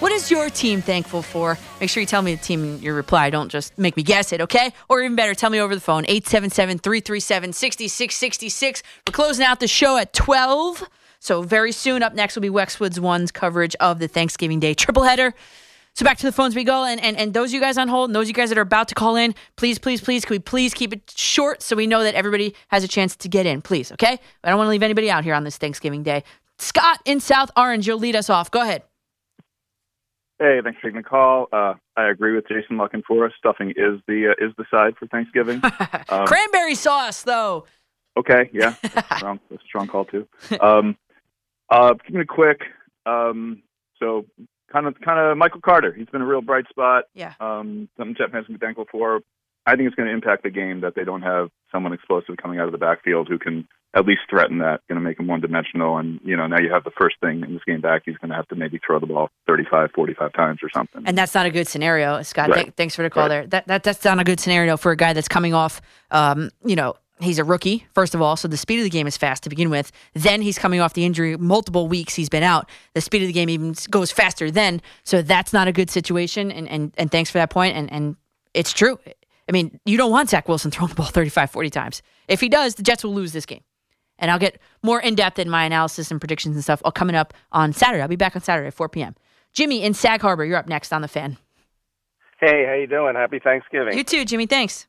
[0.00, 1.56] what is your team thankful for?
[1.80, 3.30] Make sure you tell me the team in your reply.
[3.30, 4.72] Don't just make me guess it, okay?
[4.88, 8.82] Or even better, tell me over the phone 877 337 6666.
[9.06, 10.88] We're closing out the show at 12.
[11.20, 15.04] So very soon, up next will be Westwood One's coverage of the Thanksgiving Day triple
[15.04, 15.34] header.
[15.94, 17.86] So back to the phones we go, and, and and those of you guys on
[17.86, 20.24] hold, and those of you guys that are about to call in, please, please, please,
[20.24, 23.28] can we please keep it short so we know that everybody has a chance to
[23.28, 24.18] get in, please, okay?
[24.42, 26.24] I don't want to leave anybody out here on this Thanksgiving Day.
[26.58, 28.50] Scott in South Orange, you'll lead us off.
[28.50, 28.82] Go ahead.
[30.40, 31.46] Hey, thanks for taking the call.
[31.52, 33.30] Uh, I agree with Jason La Canfora.
[33.38, 35.62] Stuffing is the uh, is the side for Thanksgiving.
[36.08, 37.66] Um, Cranberry sauce, though.
[38.16, 40.28] Okay, yeah, that's a strong, that's a strong call too.
[40.60, 40.96] Um,
[41.70, 42.62] uh, keeping it quick.
[43.06, 43.62] Um,
[43.98, 44.26] so
[44.74, 45.92] kind of, kind of Michael Carter.
[45.92, 47.04] He's been a real bright spot.
[47.14, 47.34] Yeah.
[47.40, 49.20] Um, something Jeff has to be thankful for.
[49.66, 52.58] I think it's going to impact the game that they don't have someone explosive coming
[52.58, 54.80] out of the backfield who can at least threaten that.
[54.88, 57.42] Going to make him one dimensional, and you know now you have the first thing
[57.42, 58.02] in this game back.
[58.04, 61.04] He's going to have to maybe throw the ball 35, 45 times or something.
[61.06, 62.50] And that's not a good scenario, Scott.
[62.50, 62.64] Right.
[62.64, 63.46] th- thanks for the call there.
[63.46, 65.80] That, that that's not a good scenario for a guy that's coming off.
[66.10, 69.06] Um, you know, he's a rookie first of all, so the speed of the game
[69.06, 69.92] is fast to begin with.
[70.14, 72.68] Then he's coming off the injury, multiple weeks he's been out.
[72.94, 74.80] The speed of the game even goes faster then.
[75.04, 76.50] So that's not a good situation.
[76.50, 77.76] And and and thanks for that point.
[77.76, 78.16] And and
[78.52, 78.98] it's true.
[79.48, 82.02] I mean, you don't want Zach Wilson throwing the ball 35, 40 times.
[82.28, 83.62] If he does, the Jets will lose this game.
[84.18, 87.16] And I'll get more in depth in my analysis and predictions and stuff all coming
[87.16, 88.00] up on Saturday.
[88.00, 89.16] I'll be back on Saturday at 4 p.m.
[89.52, 91.36] Jimmy in Sag Harbor, you're up next on the fan.
[92.40, 93.14] Hey, how you doing?
[93.14, 93.96] Happy Thanksgiving.
[93.96, 94.46] You too, Jimmy.
[94.46, 94.86] Thanks.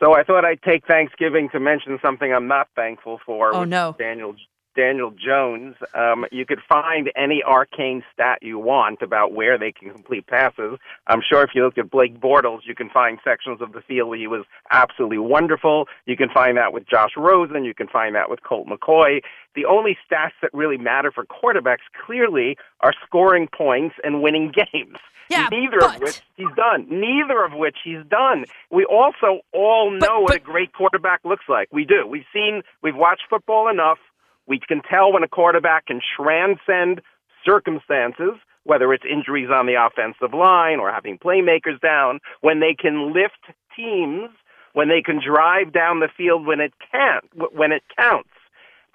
[0.00, 3.54] So I thought I'd take Thanksgiving to mention something I'm not thankful for.
[3.54, 3.96] Oh, no.
[3.98, 4.36] Daniel
[4.78, 5.74] Daniel Jones.
[5.92, 10.78] Um, you could find any arcane stat you want about where they can complete passes.
[11.08, 14.08] I'm sure if you look at Blake Bortles, you can find sections of the field
[14.08, 15.88] where he was absolutely wonderful.
[16.06, 17.64] You can find that with Josh Rosen.
[17.64, 19.20] You can find that with Colt McCoy.
[19.56, 24.98] The only stats that really matter for quarterbacks clearly are scoring points and winning games.
[25.28, 26.86] Yeah, Neither of which he's done.
[26.88, 28.44] Neither of which he's done.
[28.70, 31.68] We also all know what a great quarterback looks like.
[31.72, 32.06] We do.
[32.06, 33.98] We've seen, we've watched football enough.
[34.46, 37.02] We can tell when a quarterback can transcend
[37.44, 38.34] circumstances,
[38.64, 43.54] whether it's injuries on the offensive line or having playmakers down, when they can lift
[43.76, 44.30] teams,
[44.72, 47.24] when they can drive down the field when it can't.
[47.54, 48.28] when it counts.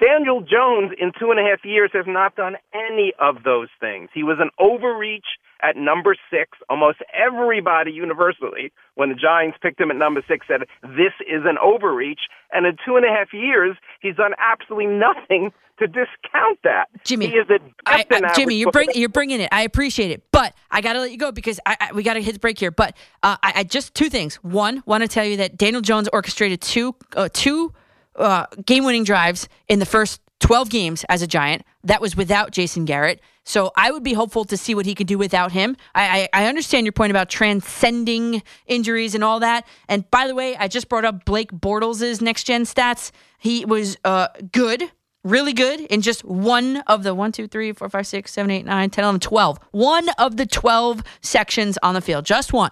[0.01, 4.09] Daniel Jones in two and a half years has not done any of those things.
[4.13, 6.59] He was an overreach at number six.
[6.69, 11.57] Almost everybody universally, when the Giants picked him at number six, said, This is an
[11.57, 12.21] overreach.
[12.51, 16.85] And in two and a half years, he's done absolutely nothing to discount that.
[17.03, 19.49] Jimmy, he is a I, I, Jimmy, you're bring, you're bringing it.
[19.51, 22.13] I appreciate it, but I got to let you go because I, I, we got
[22.13, 22.69] to hit the break here.
[22.69, 24.35] But uh, I, I just two things.
[24.35, 27.73] One, want to tell you that Daniel Jones orchestrated two uh, two
[28.15, 31.63] uh, game-winning drives in the first 12 games as a Giant.
[31.83, 33.19] That was without Jason Garrett.
[33.43, 35.75] So I would be hopeful to see what he can do without him.
[35.93, 39.67] I, I, I understand your point about transcending injuries and all that.
[39.89, 43.11] And by the way, I just brought up Blake Bortles' next gen stats.
[43.37, 44.89] He was uh, good,
[45.23, 48.65] really good in just one of the 1, 2, 3, 4, 5, 6, 7, 8,
[48.65, 49.59] 9, 10, 11, 12.
[49.71, 52.25] One of the 12 sections on the field.
[52.25, 52.71] Just one.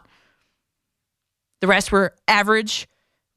[1.60, 2.88] The rest were average,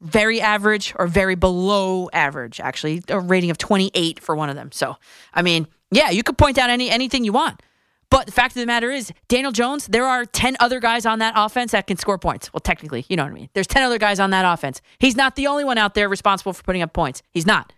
[0.01, 3.03] very average, or very below average, actually.
[3.09, 4.71] A rating of 28 for one of them.
[4.71, 4.95] So,
[5.33, 7.61] I mean, yeah, you could point out any anything you want.
[8.09, 11.19] But the fact of the matter is, Daniel Jones, there are 10 other guys on
[11.19, 12.53] that offense that can score points.
[12.53, 13.49] Well, technically, you know what I mean.
[13.53, 14.79] There's 10 other guys on that offense.
[14.99, 17.23] He's not the only one out there responsible for putting up points.
[17.31, 17.73] He's not.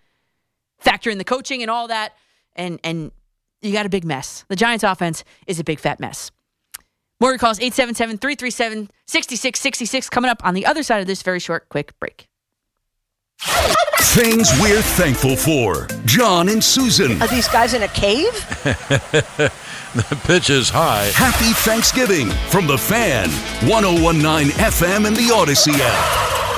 [0.80, 2.14] Factor in the coaching and all that,
[2.56, 3.11] and and
[3.61, 4.45] you got a big mess.
[4.48, 6.31] The Giants offense is a big fat mess.
[7.19, 11.69] More calls 877 337 6666 coming up on the other side of this very short,
[11.69, 12.27] quick break.
[13.41, 15.88] Things we're thankful for.
[16.05, 17.22] John and Susan.
[17.22, 18.34] Are these guys in a cave?
[18.64, 21.05] the pitch is high.
[21.14, 23.30] Happy Thanksgiving from the fan.
[23.69, 26.56] 1019 FM and the Audacy app.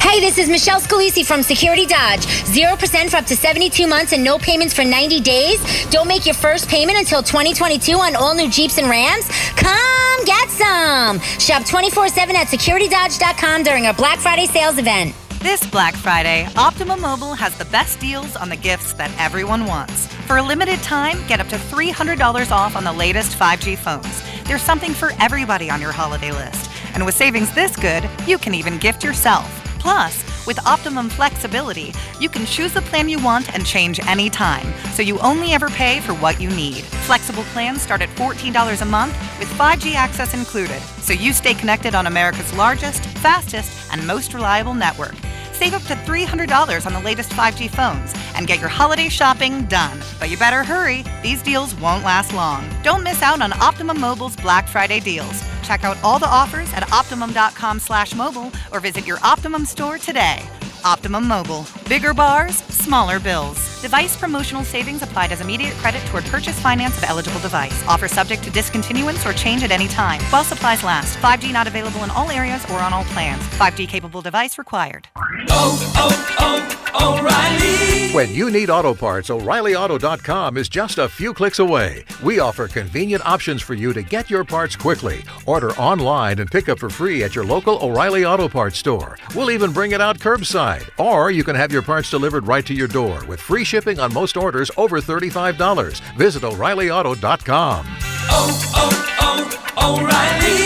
[0.00, 2.26] Hey, this is Michelle Scalisi from Security Dodge.
[2.26, 5.60] 0% for up to 72 months and no payments for 90 days.
[5.90, 9.28] Don't make your first payment until 2022 on all new Jeeps and Rams.
[9.56, 11.20] Come get some.
[11.38, 15.14] Shop 24 7 at securitydodge.com during our Black Friday sales event.
[15.40, 20.06] This Black Friday, Optimum Mobile has the best deals on the gifts that everyone wants.
[20.26, 24.22] For a limited time, get up to $300 off on the latest 5G phones.
[24.44, 26.70] There's something for everybody on your holiday list.
[26.94, 29.69] And with savings this good, you can even gift yourself.
[29.80, 35.02] Plus, with Optimum flexibility, you can choose the plan you want and change anytime, so
[35.02, 36.84] you only ever pay for what you need.
[37.08, 41.94] Flexible plans start at $14 a month with 5G access included, so you stay connected
[41.94, 45.14] on America's largest, fastest, and most reliable network.
[45.60, 50.00] Save up to $300 on the latest 5G phones and get your holiday shopping done.
[50.18, 52.64] But you better hurry, these deals won't last long.
[52.82, 55.44] Don't miss out on Optimum Mobile's Black Friday deals.
[55.62, 60.42] Check out all the offers at optimum.com slash mobile or visit your Optimum store today.
[60.82, 61.66] Optimum Mobile.
[61.90, 63.69] Bigger bars, smaller bills.
[63.80, 67.86] Device promotional savings applied as immediate credit toward purchase finance of eligible device.
[67.88, 70.20] Offer subject to discontinuance or change at any time.
[70.24, 71.16] While supplies last.
[71.18, 73.40] 5G not available in all areas or on all plans.
[73.40, 75.08] 5G capable device required.
[75.48, 78.12] Oh, oh, oh, O'Reilly.
[78.12, 82.04] When you need auto parts, O'ReillyAuto.com is just a few clicks away.
[82.24, 85.22] We offer convenient options for you to get your parts quickly.
[85.46, 89.16] Order online and pick up for free at your local O'Reilly Auto Parts store.
[89.36, 90.90] We'll even bring it out curbside.
[90.98, 94.12] Or you can have your parts delivered right to your door with free shipping on
[94.12, 96.00] most orders over $35.
[96.16, 97.86] Visit O'ReillyAuto.com.
[98.32, 99.44] Oh, oh, oh,
[99.86, 100.58] O'Reilly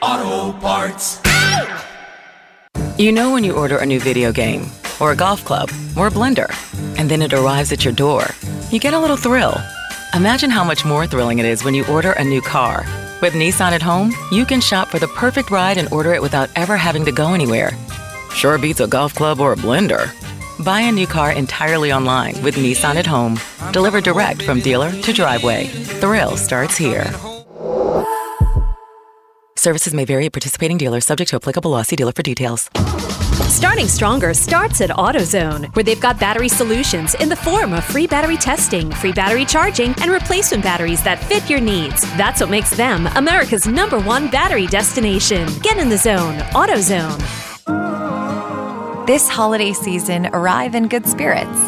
[0.00, 1.20] Auto Parts.
[2.98, 4.66] You know when you order a new video game,
[5.00, 6.48] or a golf club, or a blender,
[6.98, 8.26] and then it arrives at your door,
[8.70, 9.56] you get a little thrill.
[10.14, 12.84] Imagine how much more thrilling it is when you order a new car.
[13.20, 16.50] With Nissan at home, you can shop for the perfect ride and order it without
[16.54, 17.72] ever having to go anywhere.
[18.32, 20.12] Sure beats a golf club or a blender.
[20.62, 23.40] Buy a new car entirely online with Nissan at home.
[23.72, 25.66] Delivered direct from dealer to driveway.
[25.66, 27.12] Thrill starts here.
[29.56, 31.82] Services may vary at participating dealers subject to applicable law.
[31.82, 32.70] See dealer for details.
[33.48, 38.06] Starting stronger starts at AutoZone, where they've got battery solutions in the form of free
[38.06, 42.02] battery testing, free battery charging, and replacement batteries that fit your needs.
[42.16, 45.48] That's what makes them America's number one battery destination.
[45.62, 47.20] Get in the zone, AutoZone.
[49.06, 51.58] This holiday season, arrive in good spirits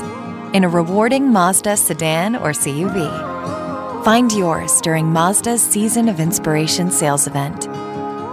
[0.55, 4.05] in a rewarding Mazda sedan or CUV.
[4.05, 7.67] Find yours during Mazda's Season of Inspiration sales event.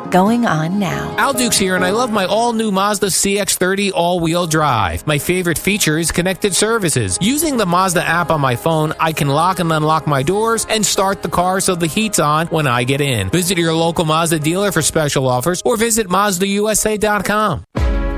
[0.09, 1.13] Going on now.
[1.17, 5.05] Al Dukes here, and I love my all new Mazda CX30 all wheel drive.
[5.05, 7.17] My favorite feature is connected services.
[7.19, 10.85] Using the Mazda app on my phone, I can lock and unlock my doors and
[10.85, 13.29] start the car so the heat's on when I get in.
[13.31, 17.65] Visit your local Mazda dealer for special offers or visit MazdaUSA.com.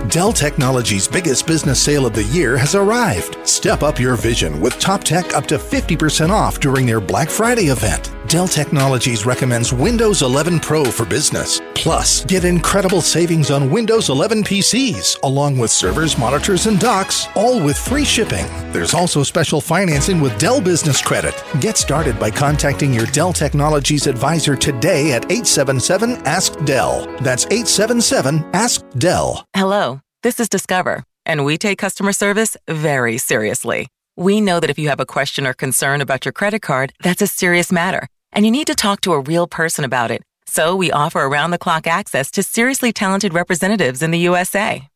[0.10, 3.38] Dell Technologies' biggest business sale of the year has arrived.
[3.48, 7.66] Step up your vision with Top Tech up to 50% off during their Black Friday
[7.66, 8.15] event.
[8.28, 11.62] Dell Technologies recommends Windows 11 Pro for business.
[11.76, 17.64] Plus, get incredible savings on Windows 11 PCs, along with servers, monitors, and docks, all
[17.64, 18.46] with free shipping.
[18.72, 21.36] There's also special financing with Dell Business Credit.
[21.62, 27.06] Get started by contacting your Dell Technologies advisor today at 877 Ask Dell.
[27.22, 29.46] That's 877 Ask Dell.
[29.54, 33.88] Hello, this is Discover, and we take customer service very seriously.
[34.18, 37.22] We know that if you have a question or concern about your credit card, that's
[37.22, 40.22] a serious matter, and you need to talk to a real person about it.
[40.46, 44.88] So we offer around the clock access to seriously talented representatives in the USA.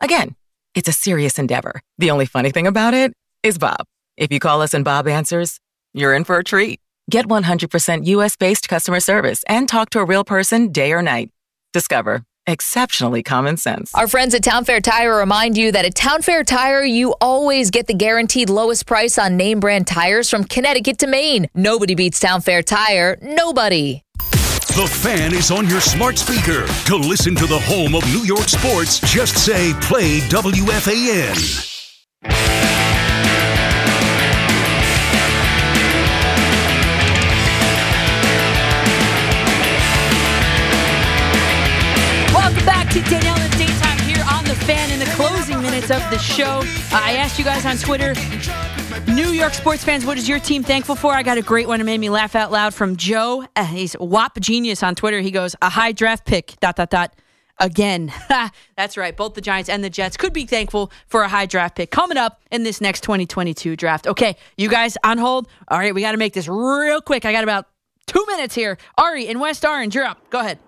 [0.00, 0.34] Again,
[0.74, 1.80] it's a serious endeavor.
[1.98, 3.12] The only funny thing about it
[3.42, 3.86] is Bob.
[4.16, 5.58] If you call us and Bob answers,
[5.94, 6.80] you're in for a treat.
[7.08, 11.30] Get 100% US based customer service and talk to a real person day or night.
[11.72, 13.94] Discover exceptionally common sense.
[13.94, 17.70] Our friends at Town Fair Tire remind you that at Town Fair Tire, you always
[17.70, 21.48] get the guaranteed lowest price on name brand tires from Connecticut to Maine.
[21.54, 23.16] Nobody beats Town Fair Tire.
[23.22, 24.04] Nobody.
[24.76, 26.66] The fan is on your smart speaker.
[26.86, 31.66] To listen to the home of New York sports, just say play WFAN.
[42.90, 46.60] To Danielle and Daytime here on the fan in the closing minutes of the show.
[46.92, 48.14] Uh, I asked you guys on Twitter,
[49.12, 51.12] New York sports fans, what is your team thankful for?
[51.12, 53.46] I got a great one that made me laugh out loud from Joe.
[53.54, 55.20] Uh, he's WAP Genius on Twitter.
[55.20, 57.14] He goes, a high draft pick, dot, dot, dot.
[57.58, 58.12] Again,
[58.76, 59.16] that's right.
[59.16, 62.16] Both the Giants and the Jets could be thankful for a high draft pick coming
[62.16, 64.08] up in this next 2022 draft.
[64.08, 65.46] Okay, you guys on hold.
[65.68, 67.24] All right, we got to make this real quick.
[67.24, 67.68] I got about
[68.06, 68.78] two minutes here.
[68.98, 70.28] Ari in West Orange, you're up.
[70.30, 70.58] Go ahead.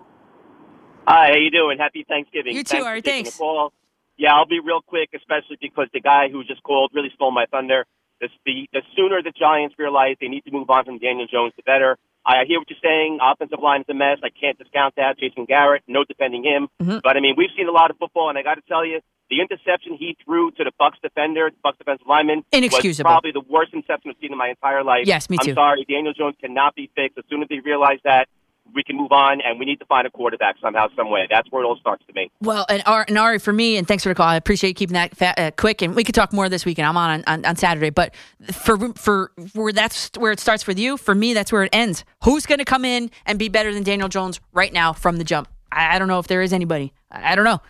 [1.07, 1.77] Hi, how you doing?
[1.77, 2.55] Happy Thanksgiving.
[2.55, 2.99] You too, Thanks Ari.
[3.01, 3.37] for taking Thanks.
[3.37, 3.73] the call.
[4.17, 7.45] Yeah, I'll be real quick, especially because the guy who just called really stole my
[7.51, 7.85] thunder.
[8.21, 11.53] The, the, the sooner the Giants realize they need to move on from Daniel Jones,
[11.57, 11.97] the better.
[12.25, 13.19] I hear what you're saying.
[13.21, 14.19] Offensive line is a mess.
[14.23, 15.19] I can't discount that.
[15.19, 16.69] Jason Garrett, no defending him.
[16.81, 16.99] Mm-hmm.
[17.03, 19.01] But I mean, we've seen a lot of football, and I got to tell you,
[19.29, 23.09] the interception he threw to the Bucs defender, the Bucs defensive lineman, Inexcusable.
[23.09, 25.05] was probably the worst interception I've seen in my entire life.
[25.05, 25.51] Yes, me too.
[25.51, 27.17] I'm sorry, Daniel Jones cannot be fixed.
[27.17, 28.29] As soon as they realize that,
[28.73, 31.27] we can move on, and we need to find a quarterback somehow, some way.
[31.29, 32.31] That's where it all starts to me.
[32.41, 34.27] Well, and, and Ari, for me, and thanks for the call.
[34.27, 36.87] I appreciate you keeping that fa- uh, quick, and we could talk more this weekend.
[36.87, 38.15] I'm on, on on Saturday, but
[38.51, 40.97] for for where that's where it starts with you.
[40.97, 42.03] For me, that's where it ends.
[42.23, 45.23] Who's going to come in and be better than Daniel Jones right now from the
[45.23, 45.49] jump?
[45.71, 46.93] I, I don't know if there is anybody.
[47.11, 47.61] I, I don't know.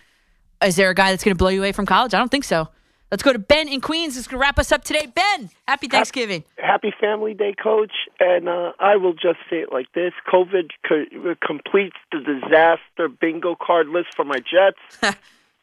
[0.64, 2.14] Is there a guy that's going to blow you away from college?
[2.14, 2.70] I don't think so.
[3.14, 4.16] Let's go to Ben in Queens.
[4.16, 5.06] This is going to wrap us up today.
[5.06, 6.44] Ben, happy Thanksgiving.
[6.58, 7.92] Happy Family Day, Coach.
[8.20, 13.56] And uh, I will just say it like this COVID co- completes the disaster bingo
[13.56, 14.98] card list for my Jets.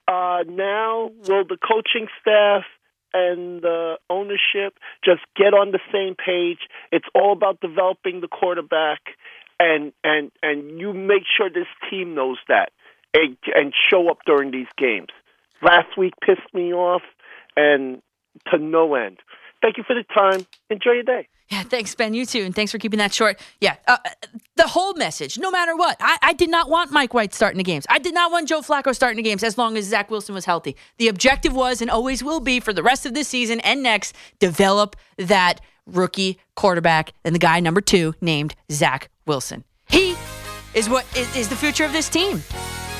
[0.07, 2.63] uh, now, will the coaching staff
[3.13, 6.61] and the ownership just get on the same page?
[6.93, 9.01] It's all about developing the quarterback,
[9.59, 12.71] and, and, and you make sure this team knows that
[13.13, 15.09] and, and show up during these games.
[15.63, 17.03] Last week pissed me off
[17.57, 18.03] and
[18.51, 19.19] to no end.
[19.63, 20.47] Thank you for the time.
[20.71, 21.29] Enjoy your day.
[21.51, 22.15] Yeah, thanks, Ben.
[22.15, 22.43] You too.
[22.45, 23.41] And thanks for keeping that short.
[23.61, 23.99] Yeah, uh,
[24.57, 27.65] the whole message, no matter what, I, I, did not want Mike White starting the
[27.65, 27.87] games.
[27.89, 30.45] I did not want Joe Flacco starting the games as long as Zach Wilson was
[30.45, 30.77] healthy.
[30.99, 34.15] The objective was and always will be for the rest of this season and next,
[34.39, 39.65] develop that rookie quarterback and the guy number two named Zach Wilson.
[39.89, 40.15] He
[40.73, 42.43] is what is, is the future of this team.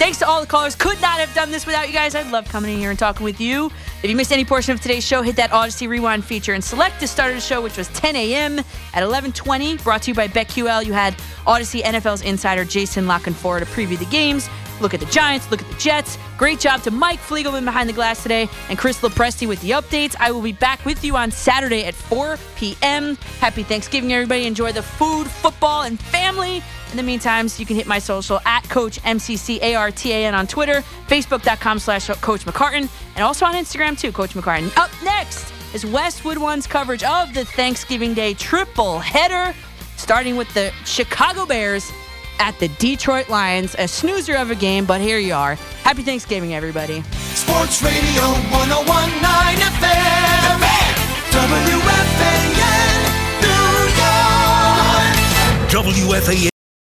[0.01, 0.75] Thanks to all the callers.
[0.75, 2.15] Could not have done this without you guys.
[2.15, 3.67] I'd love coming in here and talking with you.
[4.03, 7.01] If you missed any portion of today's show, hit that Audacy Rewind feature and select
[7.01, 8.61] the start of the show, which was 10 a.m.
[8.95, 9.85] at 11:20.
[9.85, 10.87] Brought to you by BetQL.
[10.87, 11.13] You had
[11.45, 14.49] Audacy NFL's insider Jason La to preview the games.
[14.81, 15.51] Look at the Giants.
[15.51, 16.17] Look at the Jets.
[16.39, 20.17] Great job to Mike Fliegelman behind the glass today and Chris Lopresti with the updates.
[20.19, 23.17] I will be back with you on Saturday at 4 p.m.
[23.39, 24.47] Happy Thanksgiving, everybody.
[24.47, 26.63] Enjoy the food, football, and family.
[26.91, 32.09] In the meantime, you can hit my social at Coach MCCARTAN on Twitter, Facebook.com slash
[32.21, 34.77] Coach McCartan, and also on Instagram too, Coach McCartan.
[34.77, 39.55] Up next is Westwood One's coverage of the Thanksgiving Day triple header,
[39.97, 41.93] starting with the Chicago Bears
[42.41, 43.77] at the Detroit Lions.
[43.79, 45.55] A snoozer of a game, but here you are.
[45.85, 47.03] Happy Thanksgiving, everybody.
[47.35, 50.61] Sports Radio 1019 FM.
[51.31, 52.51] WFAN,
[53.41, 53.87] New
[55.85, 55.95] York.
[55.95, 56.50] WFAN